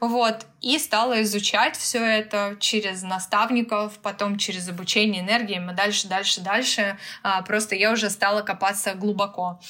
вот, 0.01 0.47
и 0.61 0.79
стала 0.79 1.23
изучать 1.23 1.77
все 1.77 2.03
это 2.03 2.57
через 2.59 3.03
наставников, 3.03 3.99
потом 3.99 4.39
через 4.39 4.69
обучение 4.69 5.23
энергией, 5.23 5.61
и 5.61 5.75
дальше, 5.75 6.09
дальше, 6.09 6.41
дальше. 6.41 6.99
А, 7.23 7.43
просто 7.43 7.75
я 7.75 7.93
уже 7.93 8.09
стала 8.11 8.43
копаться 8.43 8.95
глубоко. 8.95 9.61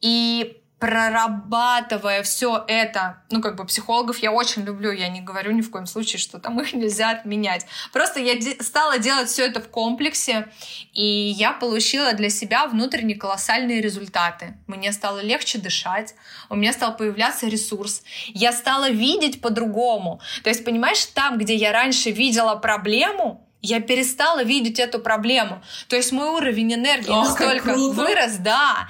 И 0.00 0.60
прорабатывая 0.78 2.22
все 2.22 2.64
это, 2.68 3.20
ну, 3.30 3.40
как 3.40 3.56
бы 3.56 3.64
психологов 3.64 4.18
я 4.18 4.30
очень 4.30 4.62
люблю, 4.64 4.92
я 4.92 5.08
не 5.08 5.20
говорю 5.20 5.52
ни 5.52 5.60
в 5.60 5.70
коем 5.70 5.86
случае, 5.86 6.18
что 6.20 6.38
там 6.38 6.60
их 6.60 6.72
нельзя 6.72 7.10
отменять. 7.10 7.66
Просто 7.92 8.20
я 8.20 8.36
де- 8.36 8.62
стала 8.62 8.98
делать 8.98 9.28
все 9.28 9.46
это 9.46 9.60
в 9.60 9.68
комплексе, 9.68 10.48
и 10.92 11.04
я 11.04 11.52
получила 11.52 12.12
для 12.12 12.30
себя 12.30 12.66
внутренние 12.66 13.18
колоссальные 13.18 13.80
результаты. 13.80 14.56
Мне 14.66 14.92
стало 14.92 15.20
легче 15.20 15.58
дышать, 15.58 16.14
у 16.48 16.56
меня 16.56 16.72
стал 16.72 16.96
появляться 16.96 17.48
ресурс, 17.48 18.02
я 18.28 18.52
стала 18.52 18.90
видеть 18.90 19.40
по-другому. 19.40 20.20
То 20.44 20.50
есть, 20.50 20.64
понимаешь, 20.64 21.04
там, 21.06 21.38
где 21.38 21.54
я 21.54 21.72
раньше 21.72 22.10
видела 22.10 22.54
проблему, 22.54 23.44
я 23.60 23.80
перестала 23.80 24.44
видеть 24.44 24.78
эту 24.78 25.00
проблему. 25.00 25.62
То 25.88 25.96
есть 25.96 26.12
мой 26.12 26.28
уровень 26.28 26.74
энергии 26.74 27.10
О, 27.10 27.24
настолько 27.24 27.74
вырос, 27.74 28.36
да, 28.36 28.88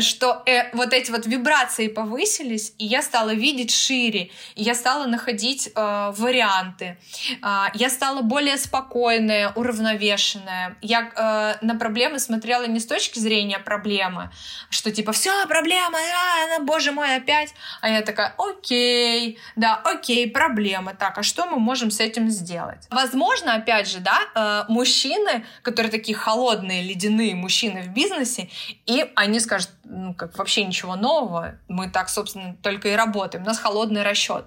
что 0.00 0.42
э, 0.46 0.74
вот 0.74 0.92
эти 0.92 1.10
вот 1.10 1.26
вибрации 1.26 1.88
повысились, 1.88 2.74
и 2.78 2.84
я 2.84 3.02
стала 3.02 3.34
видеть 3.34 3.74
шире, 3.74 4.30
и 4.54 4.62
я 4.62 4.74
стала 4.74 5.06
находить 5.06 5.70
э, 5.74 6.12
варианты, 6.16 6.98
э, 7.42 7.64
я 7.74 7.90
стала 7.90 8.22
более 8.22 8.56
спокойная, 8.56 9.52
уравновешенная. 9.54 10.76
Я 10.82 11.10
э, 11.60 11.64
на 11.64 11.74
проблемы 11.76 12.18
смотрела 12.18 12.66
не 12.66 12.78
с 12.78 12.86
точки 12.86 13.18
зрения 13.18 13.58
проблемы, 13.58 14.30
что 14.70 14.90
типа 14.90 15.12
все 15.12 15.46
проблема, 15.46 15.98
а, 15.98 16.62
боже 16.62 16.92
мой 16.92 17.16
опять, 17.16 17.54
а 17.80 17.88
я 17.88 18.02
такая, 18.02 18.34
окей, 18.38 19.38
да, 19.56 19.76
окей, 19.76 20.30
проблема, 20.30 20.94
так, 20.94 21.18
а 21.18 21.22
что 21.22 21.46
мы 21.46 21.58
можем 21.58 21.90
с 21.90 22.00
этим 22.00 22.30
сделать? 22.30 22.86
Возможно, 22.90 23.54
опять 23.54 23.88
же, 23.88 23.98
да, 23.98 24.20
э, 24.34 24.72
мужчины, 24.72 25.44
которые 25.62 25.90
такие 25.90 26.16
холодные, 26.16 26.82
ледяные 26.82 27.34
мужчины 27.34 27.82
в 27.82 27.88
бизнесе, 27.88 28.48
и 28.86 29.10
они 29.14 29.40
скажут, 29.40 29.70
ну, 29.90 30.14
как 30.14 30.38
вообще 30.38 30.64
ничего 30.64 30.96
нового, 30.96 31.58
мы 31.68 31.90
так, 31.90 32.08
собственно, 32.08 32.56
только 32.62 32.88
и 32.88 32.92
работаем, 32.92 33.44
у 33.44 33.46
нас 33.46 33.58
холодный 33.58 34.02
расчет. 34.02 34.46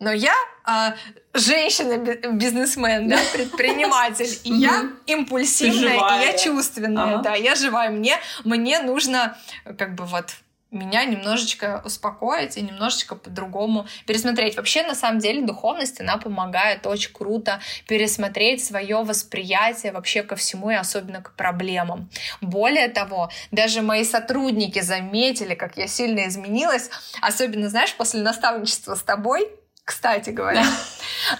Но 0.00 0.10
я 0.10 0.34
а, 0.64 0.94
женщина-бизнесмен, 1.34 3.08
да, 3.08 3.18
предприниматель, 3.32 4.38
и 4.44 4.52
я 4.52 4.90
импульсивная, 5.06 5.94
и 5.94 6.26
я 6.26 6.38
чувственная, 6.38 7.18
да, 7.18 7.34
я 7.34 7.54
живая. 7.54 7.90
Мне, 7.90 8.16
мне 8.44 8.80
нужно 8.80 9.36
как 9.78 9.94
бы 9.94 10.04
вот 10.04 10.34
меня 10.70 11.04
немножечко 11.04 11.82
успокоить 11.84 12.56
и 12.56 12.62
немножечко 12.62 13.16
по-другому 13.16 13.86
пересмотреть. 14.06 14.56
Вообще, 14.56 14.82
на 14.82 14.94
самом 14.94 15.18
деле, 15.18 15.42
духовность, 15.42 16.00
она 16.00 16.16
помогает 16.16 16.86
очень 16.86 17.12
круто 17.12 17.60
пересмотреть 17.88 18.64
свое 18.64 19.02
восприятие 19.02 19.92
вообще 19.92 20.22
ко 20.22 20.36
всему 20.36 20.70
и 20.70 20.74
особенно 20.74 21.22
к 21.22 21.34
проблемам. 21.34 22.08
Более 22.40 22.88
того, 22.88 23.30
даже 23.50 23.82
мои 23.82 24.04
сотрудники 24.04 24.80
заметили, 24.80 25.54
как 25.54 25.76
я 25.76 25.88
сильно 25.88 26.28
изменилась, 26.28 26.90
особенно, 27.20 27.68
знаешь, 27.68 27.94
после 27.94 28.22
наставничества 28.22 28.94
с 28.94 29.02
тобой, 29.02 29.48
кстати 29.84 30.30
говоря. 30.30 30.64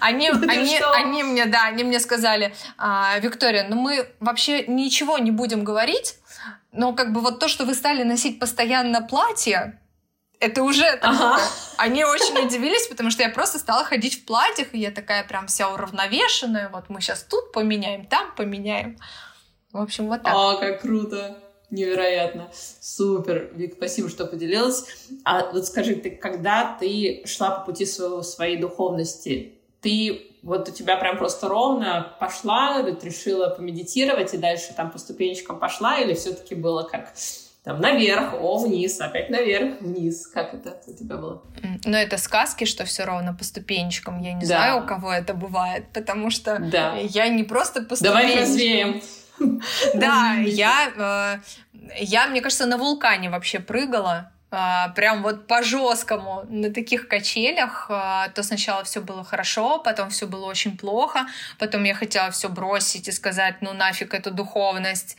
Они, 0.00 0.28
они, 0.28 0.78
они 0.94 1.22
мне, 1.22 1.46
да, 1.46 1.66
они 1.66 1.84
мне 1.84 2.00
сказали, 2.00 2.54
а, 2.76 3.18
Виктория, 3.18 3.66
ну 3.68 3.76
мы 3.76 4.08
вообще 4.20 4.66
ничего 4.66 5.18
не 5.18 5.30
будем 5.30 5.64
говорить, 5.64 6.16
но 6.72 6.92
как 6.94 7.12
бы 7.12 7.20
вот 7.20 7.38
то, 7.38 7.48
что 7.48 7.64
вы 7.64 7.74
стали 7.74 8.02
носить 8.02 8.38
постоянно 8.38 9.02
платье, 9.02 9.80
это 10.40 10.62
уже 10.62 10.96
такое. 10.96 11.34
Ага. 11.34 11.40
Они 11.76 12.04
очень 12.04 12.46
удивились, 12.46 12.86
потому 12.88 13.10
что 13.10 13.22
я 13.22 13.28
просто 13.28 13.58
стала 13.58 13.84
ходить 13.84 14.22
в 14.22 14.24
платьях, 14.24 14.68
и 14.72 14.78
я 14.78 14.90
такая 14.90 15.22
прям 15.24 15.46
вся 15.46 15.72
уравновешенная. 15.72 16.70
Вот 16.70 16.88
мы 16.88 17.00
сейчас 17.00 17.22
тут 17.22 17.52
поменяем, 17.52 18.06
там 18.06 18.34
поменяем. 18.34 18.98
В 19.70 19.80
общем, 19.80 20.08
вот 20.08 20.22
так. 20.22 20.32
А, 20.34 20.56
как 20.56 20.80
круто. 20.80 21.38
Невероятно. 21.70 22.50
Супер. 22.80 23.50
Вик, 23.54 23.74
спасибо, 23.74 24.08
что 24.08 24.26
поделилась. 24.26 24.86
А 25.24 25.50
вот 25.52 25.66
скажи, 25.66 25.94
ты 25.94 26.10
когда 26.10 26.76
ты 26.80 27.22
шла 27.26 27.50
по 27.50 27.66
пути 27.66 27.86
своего, 27.86 28.22
своей 28.22 28.56
духовности, 28.56 29.60
ты 29.80 30.29
вот 30.42 30.68
у 30.68 30.72
тебя 30.72 30.96
прям 30.96 31.18
просто 31.18 31.48
ровно 31.48 32.16
пошла, 32.18 32.82
решила 32.82 33.48
помедитировать 33.48 34.34
и 34.34 34.38
дальше 34.38 34.72
там 34.76 34.90
по 34.90 34.98
ступенечкам 34.98 35.58
пошла, 35.58 35.98
или 35.98 36.14
все-таки 36.14 36.54
было 36.54 36.82
как 36.82 37.12
там 37.62 37.78
наверх, 37.78 38.32
о, 38.40 38.58
вниз, 38.58 38.98
опять 39.00 39.28
наверх, 39.28 39.80
вниз. 39.80 40.26
Как 40.26 40.54
это 40.54 40.80
у 40.86 40.94
тебя 40.94 41.16
было? 41.16 41.42
Ну, 41.84 41.96
это 41.96 42.16
сказки, 42.16 42.64
что 42.64 42.86
все 42.86 43.04
ровно 43.04 43.34
по 43.34 43.44
ступенечкам. 43.44 44.18
Я 44.22 44.32
не 44.32 44.40
да. 44.40 44.46
знаю, 44.46 44.82
у 44.82 44.86
кого 44.86 45.12
это 45.12 45.34
бывает, 45.34 45.84
потому 45.92 46.30
что 46.30 46.58
да. 46.58 46.96
я 46.96 47.28
не 47.28 47.44
просто 47.44 47.82
по. 47.82 48.02
Давай 48.02 48.40
развеем. 48.40 49.02
Да, 49.94 50.34
я, 50.44 51.40
э, 51.72 51.94
я, 51.98 52.26
мне 52.26 52.42
кажется, 52.42 52.66
на 52.66 52.76
вулкане 52.76 53.30
вообще 53.30 53.58
прыгала 53.58 54.32
прям 54.50 55.22
вот 55.22 55.46
по 55.46 55.62
жесткому 55.62 56.44
на 56.48 56.72
таких 56.72 57.06
качелях, 57.06 57.86
а, 57.88 58.28
то 58.30 58.42
сначала 58.42 58.82
все 58.82 59.00
было 59.00 59.22
хорошо, 59.22 59.78
потом 59.78 60.10
все 60.10 60.26
было 60.26 60.46
очень 60.46 60.76
плохо, 60.76 61.26
потом 61.58 61.84
я 61.84 61.94
хотела 61.94 62.30
все 62.30 62.48
бросить 62.48 63.06
и 63.08 63.12
сказать, 63.12 63.56
ну 63.60 63.72
нафиг 63.72 64.12
эту 64.12 64.32
духовность, 64.32 65.16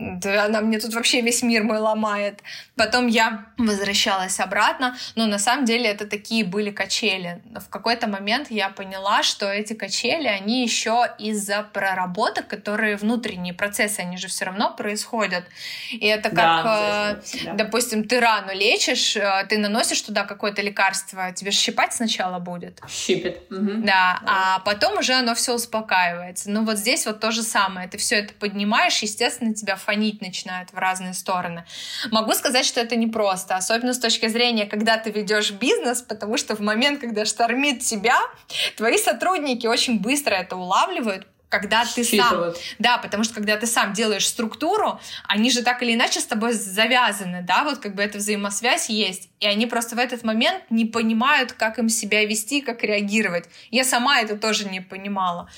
да, 0.00 0.46
она 0.46 0.62
мне 0.62 0.78
тут 0.78 0.94
вообще 0.94 1.20
весь 1.20 1.42
мир 1.42 1.62
мой 1.62 1.78
ломает. 1.78 2.40
Потом 2.74 3.06
я 3.06 3.44
возвращалась 3.58 4.40
обратно, 4.40 4.96
но 5.14 5.26
на 5.26 5.38
самом 5.38 5.66
деле 5.66 5.90
это 5.90 6.06
такие 6.06 6.42
были 6.42 6.70
качели. 6.70 7.42
В 7.54 7.68
какой-то 7.68 8.06
момент 8.06 8.50
я 8.50 8.70
поняла, 8.70 9.22
что 9.22 9.46
эти 9.46 9.74
качели, 9.74 10.26
они 10.26 10.62
еще 10.62 11.04
из-за 11.18 11.62
проработок, 11.62 12.46
которые 12.48 12.96
внутренние 12.96 13.52
процессы, 13.52 14.00
они 14.00 14.16
же 14.16 14.28
все 14.28 14.46
равно 14.46 14.74
происходят. 14.74 15.44
И 15.90 16.06
это 16.06 16.30
как, 16.30 16.36
да, 16.36 17.20
э, 17.34 17.44
да. 17.44 17.52
допустим, 17.52 18.04
ты 18.04 18.20
рану 18.20 18.54
лечишь, 18.54 19.16
э, 19.16 19.44
ты 19.50 19.58
наносишь 19.58 20.00
туда 20.00 20.24
какое-то 20.24 20.62
лекарство, 20.62 21.32
тебе 21.32 21.50
щипать 21.50 21.92
сначала 21.92 22.38
будет. 22.38 22.80
Щипит. 22.88 23.36
Угу. 23.50 23.82
Да, 23.84 24.20
да, 24.22 24.56
а 24.56 24.58
потом 24.60 24.98
уже 24.98 25.12
оно 25.12 25.34
все 25.34 25.54
успокаивается. 25.54 26.50
Ну 26.50 26.64
вот 26.64 26.78
здесь 26.78 27.04
вот 27.04 27.20
то 27.20 27.30
же 27.32 27.42
самое. 27.42 27.86
Ты 27.86 27.98
все 27.98 28.16
это 28.16 28.32
поднимаешь, 28.32 28.98
естественно, 29.02 29.54
тебя 29.54 29.76
фонить 29.90 30.20
начинают 30.20 30.72
в 30.72 30.78
разные 30.78 31.14
стороны. 31.14 31.64
Могу 32.12 32.32
сказать, 32.34 32.64
что 32.64 32.80
это 32.80 32.94
непросто, 32.94 33.56
особенно 33.56 33.92
с 33.92 33.98
точки 33.98 34.28
зрения, 34.28 34.66
когда 34.66 34.96
ты 34.98 35.10
ведешь 35.10 35.50
бизнес, 35.50 36.00
потому 36.02 36.36
что 36.36 36.54
в 36.54 36.60
момент, 36.60 37.00
когда 37.00 37.24
штормит 37.24 37.80
тебя, 37.80 38.18
твои 38.76 38.98
сотрудники 38.98 39.66
очень 39.66 39.98
быстро 39.98 40.34
это 40.34 40.54
улавливают, 40.56 41.26
когда 41.48 41.84
ты 41.84 42.04
сам... 42.04 42.54
Да, 42.78 42.98
потому 42.98 43.24
что 43.24 43.34
когда 43.34 43.56
ты 43.56 43.66
сам 43.66 43.92
делаешь 43.92 44.28
структуру, 44.28 45.00
они 45.26 45.50
же 45.50 45.62
так 45.62 45.82
или 45.82 45.94
иначе 45.94 46.20
с 46.20 46.26
тобой 46.26 46.52
завязаны, 46.52 47.42
да, 47.42 47.64
вот 47.64 47.80
как 47.80 47.96
бы 47.96 48.02
эта 48.02 48.18
взаимосвязь 48.18 48.88
есть, 48.88 49.28
и 49.40 49.46
они 49.46 49.66
просто 49.66 49.96
в 49.96 49.98
этот 49.98 50.22
момент 50.22 50.62
не 50.70 50.84
понимают, 50.84 51.52
как 51.52 51.80
им 51.80 51.88
себя 51.88 52.24
вести, 52.24 52.60
как 52.60 52.84
реагировать. 52.84 53.46
Я 53.72 53.82
сама 53.82 54.20
это 54.20 54.36
тоже 54.36 54.68
не 54.68 54.80
понимала 54.80 55.50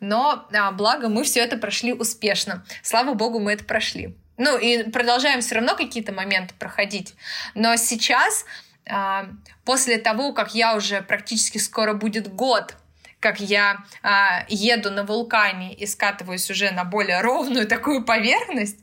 но 0.00 0.46
а, 0.52 0.72
благо 0.72 1.08
мы 1.08 1.24
все 1.24 1.40
это 1.40 1.56
прошли 1.56 1.92
успешно. 1.92 2.64
Слава 2.82 3.14
богу, 3.14 3.38
мы 3.38 3.52
это 3.52 3.64
прошли. 3.64 4.16
Ну 4.38 4.58
и 4.58 4.90
продолжаем 4.90 5.40
все 5.40 5.56
равно 5.56 5.74
какие-то 5.76 6.12
моменты 6.12 6.54
проходить. 6.58 7.14
Но 7.54 7.76
сейчас, 7.76 8.44
а, 8.88 9.28
после 9.64 9.98
того, 9.98 10.32
как 10.32 10.54
я 10.54 10.76
уже 10.76 11.02
практически 11.02 11.58
скоро 11.58 11.94
будет 11.94 12.32
год 12.32 12.74
как 13.18 13.40
я 13.40 13.78
а, 14.02 14.44
еду 14.48 14.90
на 14.90 15.02
вулкане 15.02 15.74
и 15.74 15.86
скатываюсь 15.86 16.48
уже 16.50 16.70
на 16.70 16.84
более 16.84 17.22
ровную 17.22 17.66
такую 17.66 18.04
поверхность, 18.04 18.78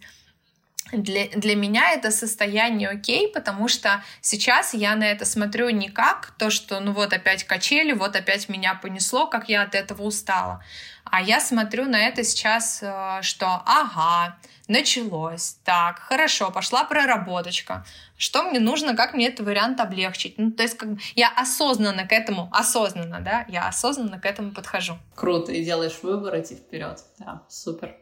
для, 0.93 1.27
для 1.29 1.55
меня 1.55 1.91
это 1.91 2.11
состояние 2.11 2.89
окей, 2.89 3.27
потому 3.27 3.67
что 3.67 4.03
сейчас 4.21 4.73
я 4.73 4.95
на 4.95 5.03
это 5.03 5.25
смотрю 5.25 5.69
не 5.69 5.89
как 5.89 6.33
то, 6.37 6.49
что 6.49 6.79
ну 6.79 6.93
вот 6.93 7.13
опять 7.13 7.43
качели, 7.43 7.93
вот 7.93 8.15
опять 8.15 8.49
меня 8.49 8.75
понесло, 8.75 9.27
как 9.27 9.49
я 9.49 9.63
от 9.63 9.75
этого 9.75 10.03
устала. 10.03 10.63
А 11.05 11.21
я 11.21 11.39
смотрю 11.39 11.85
на 11.85 12.07
это 12.07 12.23
сейчас, 12.23 12.79
э, 12.81 13.19
что 13.21 13.61
ага, 13.65 14.37
началось, 14.67 15.57
так, 15.63 15.99
хорошо, 15.99 16.51
пошла 16.51 16.83
проработочка. 16.85 17.85
Что 18.17 18.43
мне 18.43 18.59
нужно, 18.59 18.95
как 18.95 19.13
мне 19.13 19.27
этот 19.27 19.45
вариант 19.45 19.79
облегчить? 19.79 20.37
Ну, 20.37 20.51
то 20.51 20.63
есть 20.63 20.77
как 20.77 20.93
бы 20.93 20.99
я 21.15 21.29
осознанно 21.29 22.07
к 22.07 22.11
этому, 22.11 22.49
осознанно, 22.51 23.19
да, 23.19 23.45
я 23.49 23.67
осознанно 23.67 24.19
к 24.19 24.25
этому 24.25 24.51
подхожу. 24.51 24.97
Круто, 25.15 25.51
и 25.51 25.63
делаешь 25.63 25.99
выбор, 26.01 26.39
идти 26.39 26.55
вперед. 26.55 26.99
Да, 27.19 27.43
супер. 27.49 27.95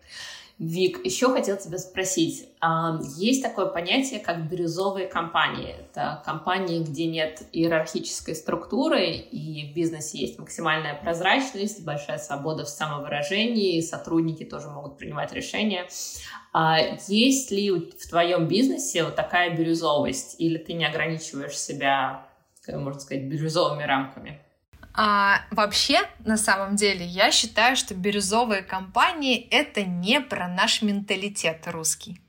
Вик, 0.63 1.03
еще 1.03 1.33
хотел 1.33 1.57
тебя 1.57 1.79
спросить. 1.79 2.47
Есть 3.17 3.41
такое 3.41 3.65
понятие, 3.65 4.19
как 4.19 4.47
бирюзовые 4.47 5.07
компании. 5.07 5.73
Это 5.79 6.21
компании, 6.23 6.83
где 6.83 7.07
нет 7.07 7.41
иерархической 7.51 8.35
структуры, 8.35 9.09
и 9.09 9.71
в 9.71 9.73
бизнесе 9.73 10.19
есть 10.19 10.37
максимальная 10.37 10.93
прозрачность, 10.93 11.83
большая 11.83 12.19
свобода 12.19 12.63
в 12.63 12.69
самовыражении, 12.69 13.77
и 13.77 13.81
сотрудники 13.81 14.43
тоже 14.43 14.69
могут 14.69 14.99
принимать 14.99 15.33
решения. 15.33 15.87
А 16.53 16.77
есть 17.07 17.49
ли 17.49 17.71
в 17.71 18.07
твоем 18.07 18.47
бизнесе 18.47 19.03
вот 19.03 19.15
такая 19.15 19.57
бирюзовость, 19.57 20.35
или 20.37 20.59
ты 20.59 20.73
не 20.73 20.85
ограничиваешь 20.85 21.57
себя, 21.57 22.27
можно 22.67 22.99
сказать, 22.99 23.23
бирюзовыми 23.23 23.81
рамками? 23.81 24.39
А 24.93 25.41
вообще, 25.51 26.01
на 26.25 26.37
самом 26.37 26.75
деле, 26.75 27.05
я 27.05 27.31
считаю, 27.31 27.75
что 27.75 27.95
бирюзовые 27.95 28.61
компании— 28.61 29.47
это 29.51 29.83
не 29.83 30.19
про 30.19 30.47
наш 30.47 30.81
менталитет 30.81 31.67
русский. 31.67 32.19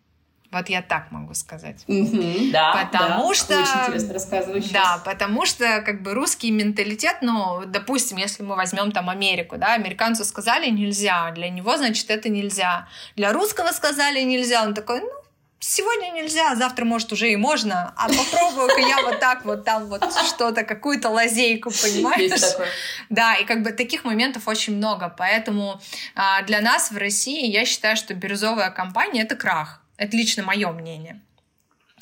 Вот 0.52 0.68
я 0.68 0.82
так 0.82 1.10
могу 1.10 1.32
сказать. 1.32 1.82
Mm-hmm, 1.88 2.50
да, 2.52 2.72
потому 2.84 3.28
да. 3.30 3.34
что 3.34 3.58
Очень 3.58 3.80
интересно 3.84 4.12
рассказываешь. 4.12 4.68
Да, 4.68 5.00
потому 5.02 5.46
что 5.46 5.80
как 5.80 6.02
бы 6.02 6.12
русский 6.12 6.50
менталитет, 6.50 7.16
ну, 7.22 7.62
допустим, 7.66 8.18
если 8.18 8.42
мы 8.42 8.54
возьмем 8.54 8.92
там 8.92 9.08
Америку, 9.08 9.56
да, 9.56 9.72
американцу 9.72 10.26
сказали 10.26 10.68
нельзя, 10.68 11.30
для 11.30 11.48
него 11.48 11.78
значит 11.78 12.10
это 12.10 12.28
нельзя, 12.28 12.86
для 13.16 13.32
русского 13.32 13.68
сказали 13.68 14.20
нельзя, 14.20 14.62
он 14.62 14.74
такой, 14.74 15.00
ну 15.00 15.21
сегодня 15.62 16.10
нельзя, 16.10 16.54
завтра, 16.56 16.84
может, 16.84 17.12
уже 17.12 17.30
и 17.30 17.36
можно, 17.36 17.94
а 17.96 18.08
попробую-ка 18.08 18.80
я 18.80 19.00
вот 19.02 19.20
так 19.20 19.44
вот 19.44 19.64
там 19.64 19.86
вот 19.86 20.04
что-то, 20.26 20.64
какую-то 20.64 21.08
лазейку, 21.08 21.70
понимаешь? 21.70 22.40
Да, 23.08 23.36
и 23.36 23.44
как 23.44 23.62
бы 23.62 23.72
таких 23.72 24.04
моментов 24.04 24.48
очень 24.48 24.76
много, 24.76 25.08
поэтому 25.16 25.80
а, 26.14 26.42
для 26.42 26.60
нас 26.60 26.90
в 26.90 26.96
России 26.96 27.46
я 27.46 27.64
считаю, 27.64 27.96
что 27.96 28.14
бирюзовая 28.14 28.70
компания— 28.70 29.22
это 29.24 29.36
крах. 29.36 29.80
Это 29.96 30.16
лично 30.16 30.42
мое 30.42 30.70
мнение. 30.72 31.20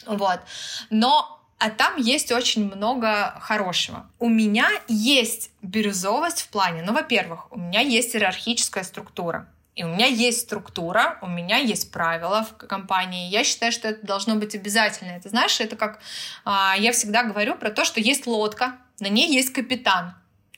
Вот. 0.06 0.40
Но 0.88 1.36
а 1.58 1.68
там 1.68 1.98
есть 1.98 2.32
очень 2.32 2.72
много 2.74 3.36
хорошего. 3.40 4.10
У 4.18 4.30
меня 4.30 4.70
есть 4.88 5.50
бирюзовость 5.60 6.40
в 6.42 6.48
плане, 6.48 6.82
ну, 6.82 6.94
во-первых, 6.94 7.52
у 7.52 7.58
меня 7.58 7.80
есть 7.80 8.14
иерархическая 8.14 8.82
структура. 8.82 9.46
И 9.76 9.84
у 9.84 9.88
меня 9.88 10.06
есть 10.06 10.40
структура, 10.40 11.18
у 11.22 11.26
меня 11.26 11.56
есть 11.56 11.92
правила 11.92 12.44
в 12.44 12.56
компании. 12.66 13.30
Я 13.30 13.44
считаю, 13.44 13.72
что 13.72 13.88
это 13.88 14.06
должно 14.06 14.34
быть 14.34 14.54
обязательно. 14.54 15.12
Это 15.12 15.28
знаешь, 15.28 15.60
это 15.60 15.76
как 15.76 16.00
а, 16.44 16.74
я 16.78 16.92
всегда 16.92 17.22
говорю 17.22 17.54
про 17.54 17.70
то, 17.70 17.84
что 17.84 18.00
есть 18.00 18.26
лодка, 18.26 18.76
на 18.98 19.08
ней 19.08 19.32
есть 19.32 19.52
капитан. 19.52 20.14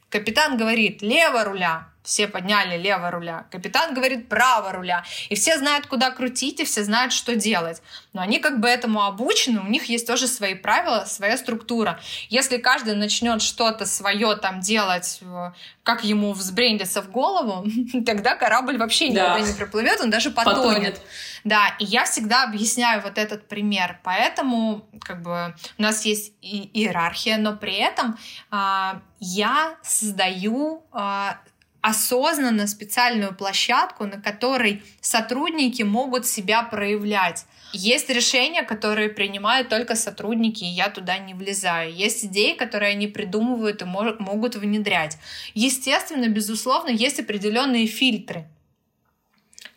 Капитан 0.09 0.57
говорит 0.57 1.03
лево 1.03 1.45
руля, 1.45 1.89
все 2.03 2.27
подняли 2.27 2.77
лево 2.77 3.11
руля. 3.11 3.47
Капитан 3.51 3.95
говорит 3.95 4.29
право 4.29 4.73
руля. 4.73 5.05
И 5.29 5.35
все 5.35 5.57
знают, 5.59 5.87
куда 5.87 6.11
крутить, 6.11 6.61
и 6.61 6.65
все 6.65 6.83
знают, 6.83 7.13
что 7.13 7.37
делать. 7.37 7.83
Но 8.13 8.21
они 8.21 8.39
как 8.39 8.61
бы 8.61 8.69
этому 8.69 9.05
обучены, 9.05 9.61
у 9.61 9.69
них 9.69 9.85
есть 9.85 10.07
тоже 10.07 10.27
свои 10.27 10.55
правила, 10.55 11.05
своя 11.07 11.37
структура. 11.37 12.01
Если 12.29 12.59
каждый 12.59 12.95
начнет 12.95 13.41
что-то 13.41 13.87
свое 13.87 14.37
там 14.37 14.61
делать, 14.61 15.21
э, 15.23 15.53
как 15.83 16.05
ему 16.05 16.33
взбрендится 16.33 17.03
в 17.03 17.11
голову, 17.11 17.67
тогда 18.07 18.35
корабль 18.35 18.79
вообще 18.79 19.09
никуда 19.09 19.39
да. 19.39 19.41
не 19.41 19.53
проплывет, 19.53 20.01
он 20.01 20.11
даже 20.11 20.31
потонет. 20.31 20.65
потонет. 20.65 21.01
Да, 21.45 21.75
и 21.79 21.85
я 21.85 22.05
всегда 22.05 22.45
объясняю 22.45 23.03
вот 23.03 23.19
этот 23.19 23.49
пример. 23.49 23.99
Поэтому 24.03 24.87
как 25.01 25.23
бы 25.23 25.55
у 25.79 25.83
нас 25.83 26.05
есть 26.05 26.33
и 26.41 26.71
иерархия, 26.73 27.37
но 27.37 27.57
при 27.57 27.75
этом 27.75 28.17
а, 28.51 29.01
я 29.19 29.77
создаю 29.83 30.85
а, 30.93 31.39
осознанно 31.83 32.69
специальную 32.69 33.35
площадку, 33.35 34.07
на 34.07 34.21
которой 34.21 34.83
сотрудники 35.01 35.83
могут 35.83 36.27
себя 36.27 36.63
проявлять. 36.63 37.45
Есть 37.73 38.09
решения, 38.09 38.63
которые 38.63 39.09
принимают 39.09 39.69
только 39.69 39.97
сотрудники, 39.97 40.63
и 40.63 40.69
я 40.69 40.89
туда 40.91 41.19
не 41.19 41.35
влезаю. 41.35 41.93
Есть 41.93 42.25
идеи, 42.27 42.55
которые 42.55 42.93
они 42.93 43.09
придумывают 43.09 43.83
и 43.83 43.85
могут 43.85 44.55
внедрять. 44.55 45.19
Естественно, 45.55 46.29
безусловно, 46.29 46.91
есть 46.91 47.19
определенные 47.19 47.87
фильтры, 47.87 48.47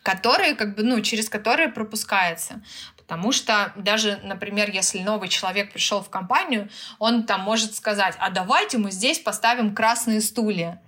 которые, 0.04 0.54
как 0.54 0.76
бы, 0.76 0.84
ну, 0.84 1.02
через 1.02 1.28
которые 1.28 1.70
пропускается. 1.70 2.62
Потому 2.98 3.32
что 3.32 3.74
даже, 3.76 4.20
например, 4.24 4.70
если 4.70 5.00
новый 5.00 5.30
человек 5.30 5.72
пришел 5.72 6.02
в 6.02 6.10
компанию, 6.10 6.70
он 7.00 7.24
там 7.24 7.42
может 7.42 7.76
сказать, 7.76 8.16
а 8.20 8.30
давайте 8.30 8.78
мы 8.78 8.92
здесь 8.92 9.20
поставим 9.20 9.74
красные 9.74 10.22
стулья 10.22 10.82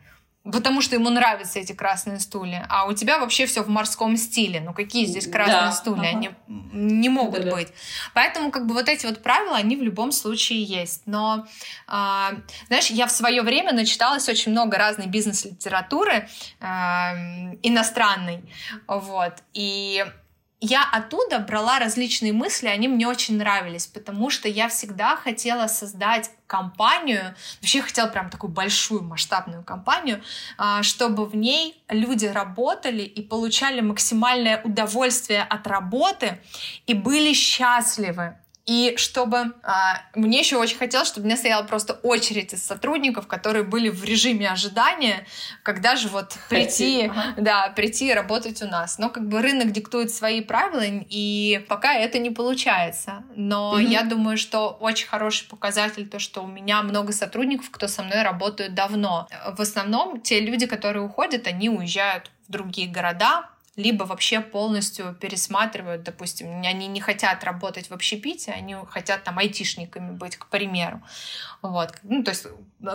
потому 0.52 0.82
что 0.82 0.96
ему 0.96 1.10
нравятся 1.10 1.60
эти 1.60 1.74
красные 1.74 2.20
стулья, 2.20 2.66
а 2.70 2.86
у 2.86 2.94
тебя 2.94 3.20
вообще 3.20 3.46
все 3.46 3.64
в 3.64 3.70
морском 3.70 4.18
стиле. 4.18 4.62
Ну 4.62 4.74
какие 4.74 5.06
здесь 5.06 5.28
красные 5.28 5.62
да, 5.62 5.72
стулья? 5.72 6.10
Ага. 6.10 6.18
Они 6.18 6.30
не 6.48 7.10
могут 7.10 7.46
да, 7.46 7.52
быть. 7.52 7.70
Поэтому 8.14 8.52
как 8.52 8.66
бы 8.66 8.74
вот 8.74 8.90
эти 8.90 9.06
вот 9.06 9.22
правила, 9.24 9.58
они 9.58 9.76
в 9.76 9.84
любом 9.84 10.12
случае 10.12 10.64
есть. 10.64 11.04
Но, 11.06 11.46
э, 11.88 12.30
знаешь, 12.68 12.88
я 12.90 13.08
в 13.08 13.12
свое 13.12 13.42
время 13.42 13.74
начиталась 13.74 14.28
очень 14.30 14.52
много 14.52 14.78
разной 14.78 15.08
бизнес-литературы 15.08 16.28
э, 16.60 16.66
иностранной, 17.64 18.44
вот, 18.88 19.34
и 19.54 20.06
я 20.60 20.84
оттуда 20.92 21.40
брала 21.40 21.78
различные 21.80 22.34
мысли, 22.34 22.68
они 22.68 22.88
мне 22.88 23.08
очень 23.08 23.38
нравились, 23.38 23.86
потому 23.86 24.30
что 24.30 24.48
я 24.50 24.70
всегда 24.70 25.16
хотела 25.16 25.68
создать 25.68 26.32
компанию, 26.48 27.36
вообще 27.62 27.82
хотела 27.82 28.08
прям 28.08 28.30
такую 28.30 28.52
большую 28.52 29.04
масштабную 29.04 29.64
компанию, 29.64 30.24
а, 30.58 30.82
чтобы 30.82 31.26
в 31.26 31.36
ней 31.36 31.82
люди 31.90 32.26
работали 32.26 33.04
и 33.04 33.22
получали 33.22 33.82
максимальное 33.82 34.62
удовольствие 34.64 35.44
от 35.44 35.68
работы 35.68 36.40
и 36.88 36.94
были 36.94 37.34
счастливы. 37.34 38.38
И 38.68 38.96
чтобы 38.98 39.54
а, 39.64 40.02
мне 40.14 40.40
еще 40.40 40.58
очень 40.58 40.78
хотелось, 40.78 41.08
чтобы 41.08 41.24
у 41.24 41.28
меня 41.28 41.38
стояла 41.38 41.64
просто 41.64 41.94
очередь 41.94 42.54
из 42.54 42.66
сотрудников, 42.66 43.26
которые 43.26 43.64
были 43.64 43.88
в 43.88 44.04
режиме 44.04 44.50
ожидания, 44.50 45.26
когда 45.64 45.96
же 45.96 46.10
вот 46.10 46.36
прийти, 46.50 47.06
ага. 47.06 47.34
да, 47.38 47.70
прийти 47.70 48.10
и 48.10 48.14
работать 48.14 48.62
у 48.62 48.68
нас. 48.68 49.00
Но 49.00 49.10
как 49.10 49.26
бы 49.30 49.42
рынок 49.42 49.72
диктует 49.72 50.12
свои 50.12 50.42
правила, 50.42 50.84
и 50.84 51.66
пока 51.70 51.94
это 51.94 52.20
не 52.20 52.30
получается. 52.30 53.24
Но 53.36 53.70
угу. 53.70 53.80
я 53.80 54.04
думаю, 54.04 54.38
что 54.38 54.72
очень 54.82 55.08
хороший 55.08 55.48
показатель 55.48 56.06
то, 56.06 56.20
что 56.20 56.44
у 56.44 56.48
меня 56.48 56.82
много 56.82 57.14
сотрудников, 57.14 57.70
кто 57.72 57.88
со 57.88 58.04
мной 58.04 58.22
работают 58.22 58.74
давно. 58.74 59.30
В 59.56 59.62
основном 59.62 60.20
те 60.20 60.42
люди, 60.42 60.66
которые 60.66 61.04
уходят, 61.04 61.48
они 61.48 61.70
уезжают 61.70 62.32
в 62.48 62.52
другие 62.52 62.90
города, 62.90 63.50
либо 63.78 64.04
вообще 64.04 64.42
полностью 64.42 65.16
пересматривают, 65.22 66.04
допустим, 66.04 66.62
они 66.66 66.88
не 66.88 67.00
хотят 67.00 67.44
работать 67.44 67.90
в 67.90 67.94
общепите, 67.94 68.52
они 68.52 68.76
хотят 68.90 69.24
там 69.24 69.38
айтишниками 69.38 70.12
быть, 70.12 70.36
к 70.36 70.48
примеру. 70.48 71.02
Вот. 71.62 71.94
Ну, 72.02 72.24
то 72.24 72.32
есть 72.32 72.48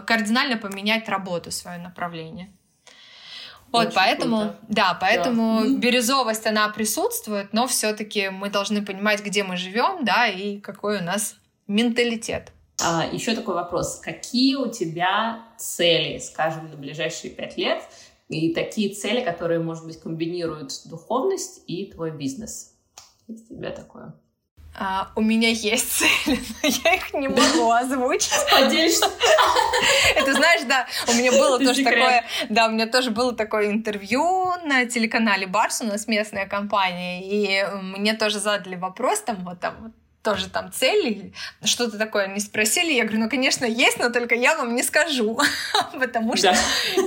кардинально 0.06 0.58
поменять 0.58 1.08
работу, 1.08 1.52
свое 1.52 1.78
направление. 1.78 2.52
Вот, 3.70 3.86
Очень 3.86 3.96
поэтому, 3.96 4.40
круто. 4.40 4.58
да, 4.68 4.98
поэтому 5.00 5.62
да. 5.62 5.78
бирюзовость, 5.78 6.46
она 6.46 6.68
присутствует, 6.68 7.54
но 7.54 7.66
все-таки 7.66 8.28
мы 8.28 8.50
должны 8.50 8.84
понимать, 8.84 9.24
где 9.24 9.44
мы 9.44 9.56
живем, 9.56 10.04
да, 10.04 10.26
и 10.26 10.58
какой 10.58 10.98
у 10.98 11.02
нас 11.02 11.36
менталитет. 11.68 12.52
А, 12.82 13.06
еще 13.10 13.34
такой 13.34 13.54
вопрос. 13.54 14.00
Какие 14.00 14.56
у 14.56 14.70
тебя 14.70 15.44
цели, 15.56 16.18
скажем, 16.18 16.70
на 16.70 16.76
ближайшие 16.76 17.32
пять 17.32 17.56
лет? 17.56 17.82
И 18.32 18.54
такие 18.54 18.94
цели, 18.94 19.22
которые, 19.22 19.60
может 19.60 19.84
быть, 19.84 20.00
комбинируют 20.00 20.72
духовность 20.86 21.62
и 21.66 21.86
твой 21.86 22.10
бизнес. 22.10 22.74
Есть 23.28 23.50
у 23.50 23.54
тебя 23.56 23.70
такое? 23.70 24.14
А, 24.74 25.12
у 25.16 25.20
меня 25.20 25.50
есть 25.50 25.92
цели, 25.92 26.40
но 26.62 26.68
я 26.68 26.94
их 26.94 27.12
не 27.12 27.28
могу 27.28 27.70
озвучить. 27.70 28.32
Поделишься? 28.50 29.06
Это 30.16 30.32
знаешь, 30.32 30.62
да, 30.66 30.86
у 31.08 31.12
меня 31.12 31.30
было 31.30 31.58
тоже 31.58 31.84
такое, 31.84 32.24
да, 32.48 32.68
у 32.68 32.70
меня 32.70 32.86
тоже 32.86 33.10
было 33.10 33.34
такое 33.34 33.70
интервью 33.70 34.52
на 34.64 34.86
телеканале 34.86 35.46
Барс, 35.46 35.82
у 35.82 35.84
нас 35.84 36.06
местная 36.06 36.46
компания, 36.46 37.20
и 37.22 37.66
мне 37.82 38.14
тоже 38.14 38.38
задали 38.38 38.76
вопрос 38.76 39.20
там, 39.20 39.44
вот 39.44 39.60
там, 39.60 39.74
вот 39.82 39.92
тоже 40.22 40.48
там 40.48 40.72
цели, 40.72 41.32
что-то 41.64 41.98
такое 41.98 42.28
не 42.28 42.40
спросили. 42.40 42.92
Я 42.92 43.04
говорю, 43.04 43.24
ну, 43.24 43.30
конечно, 43.30 43.64
есть, 43.64 43.98
но 43.98 44.10
только 44.10 44.34
я 44.34 44.56
вам 44.56 44.74
не 44.74 44.82
скажу, 44.82 45.38
потому 45.98 46.36
что 46.36 46.54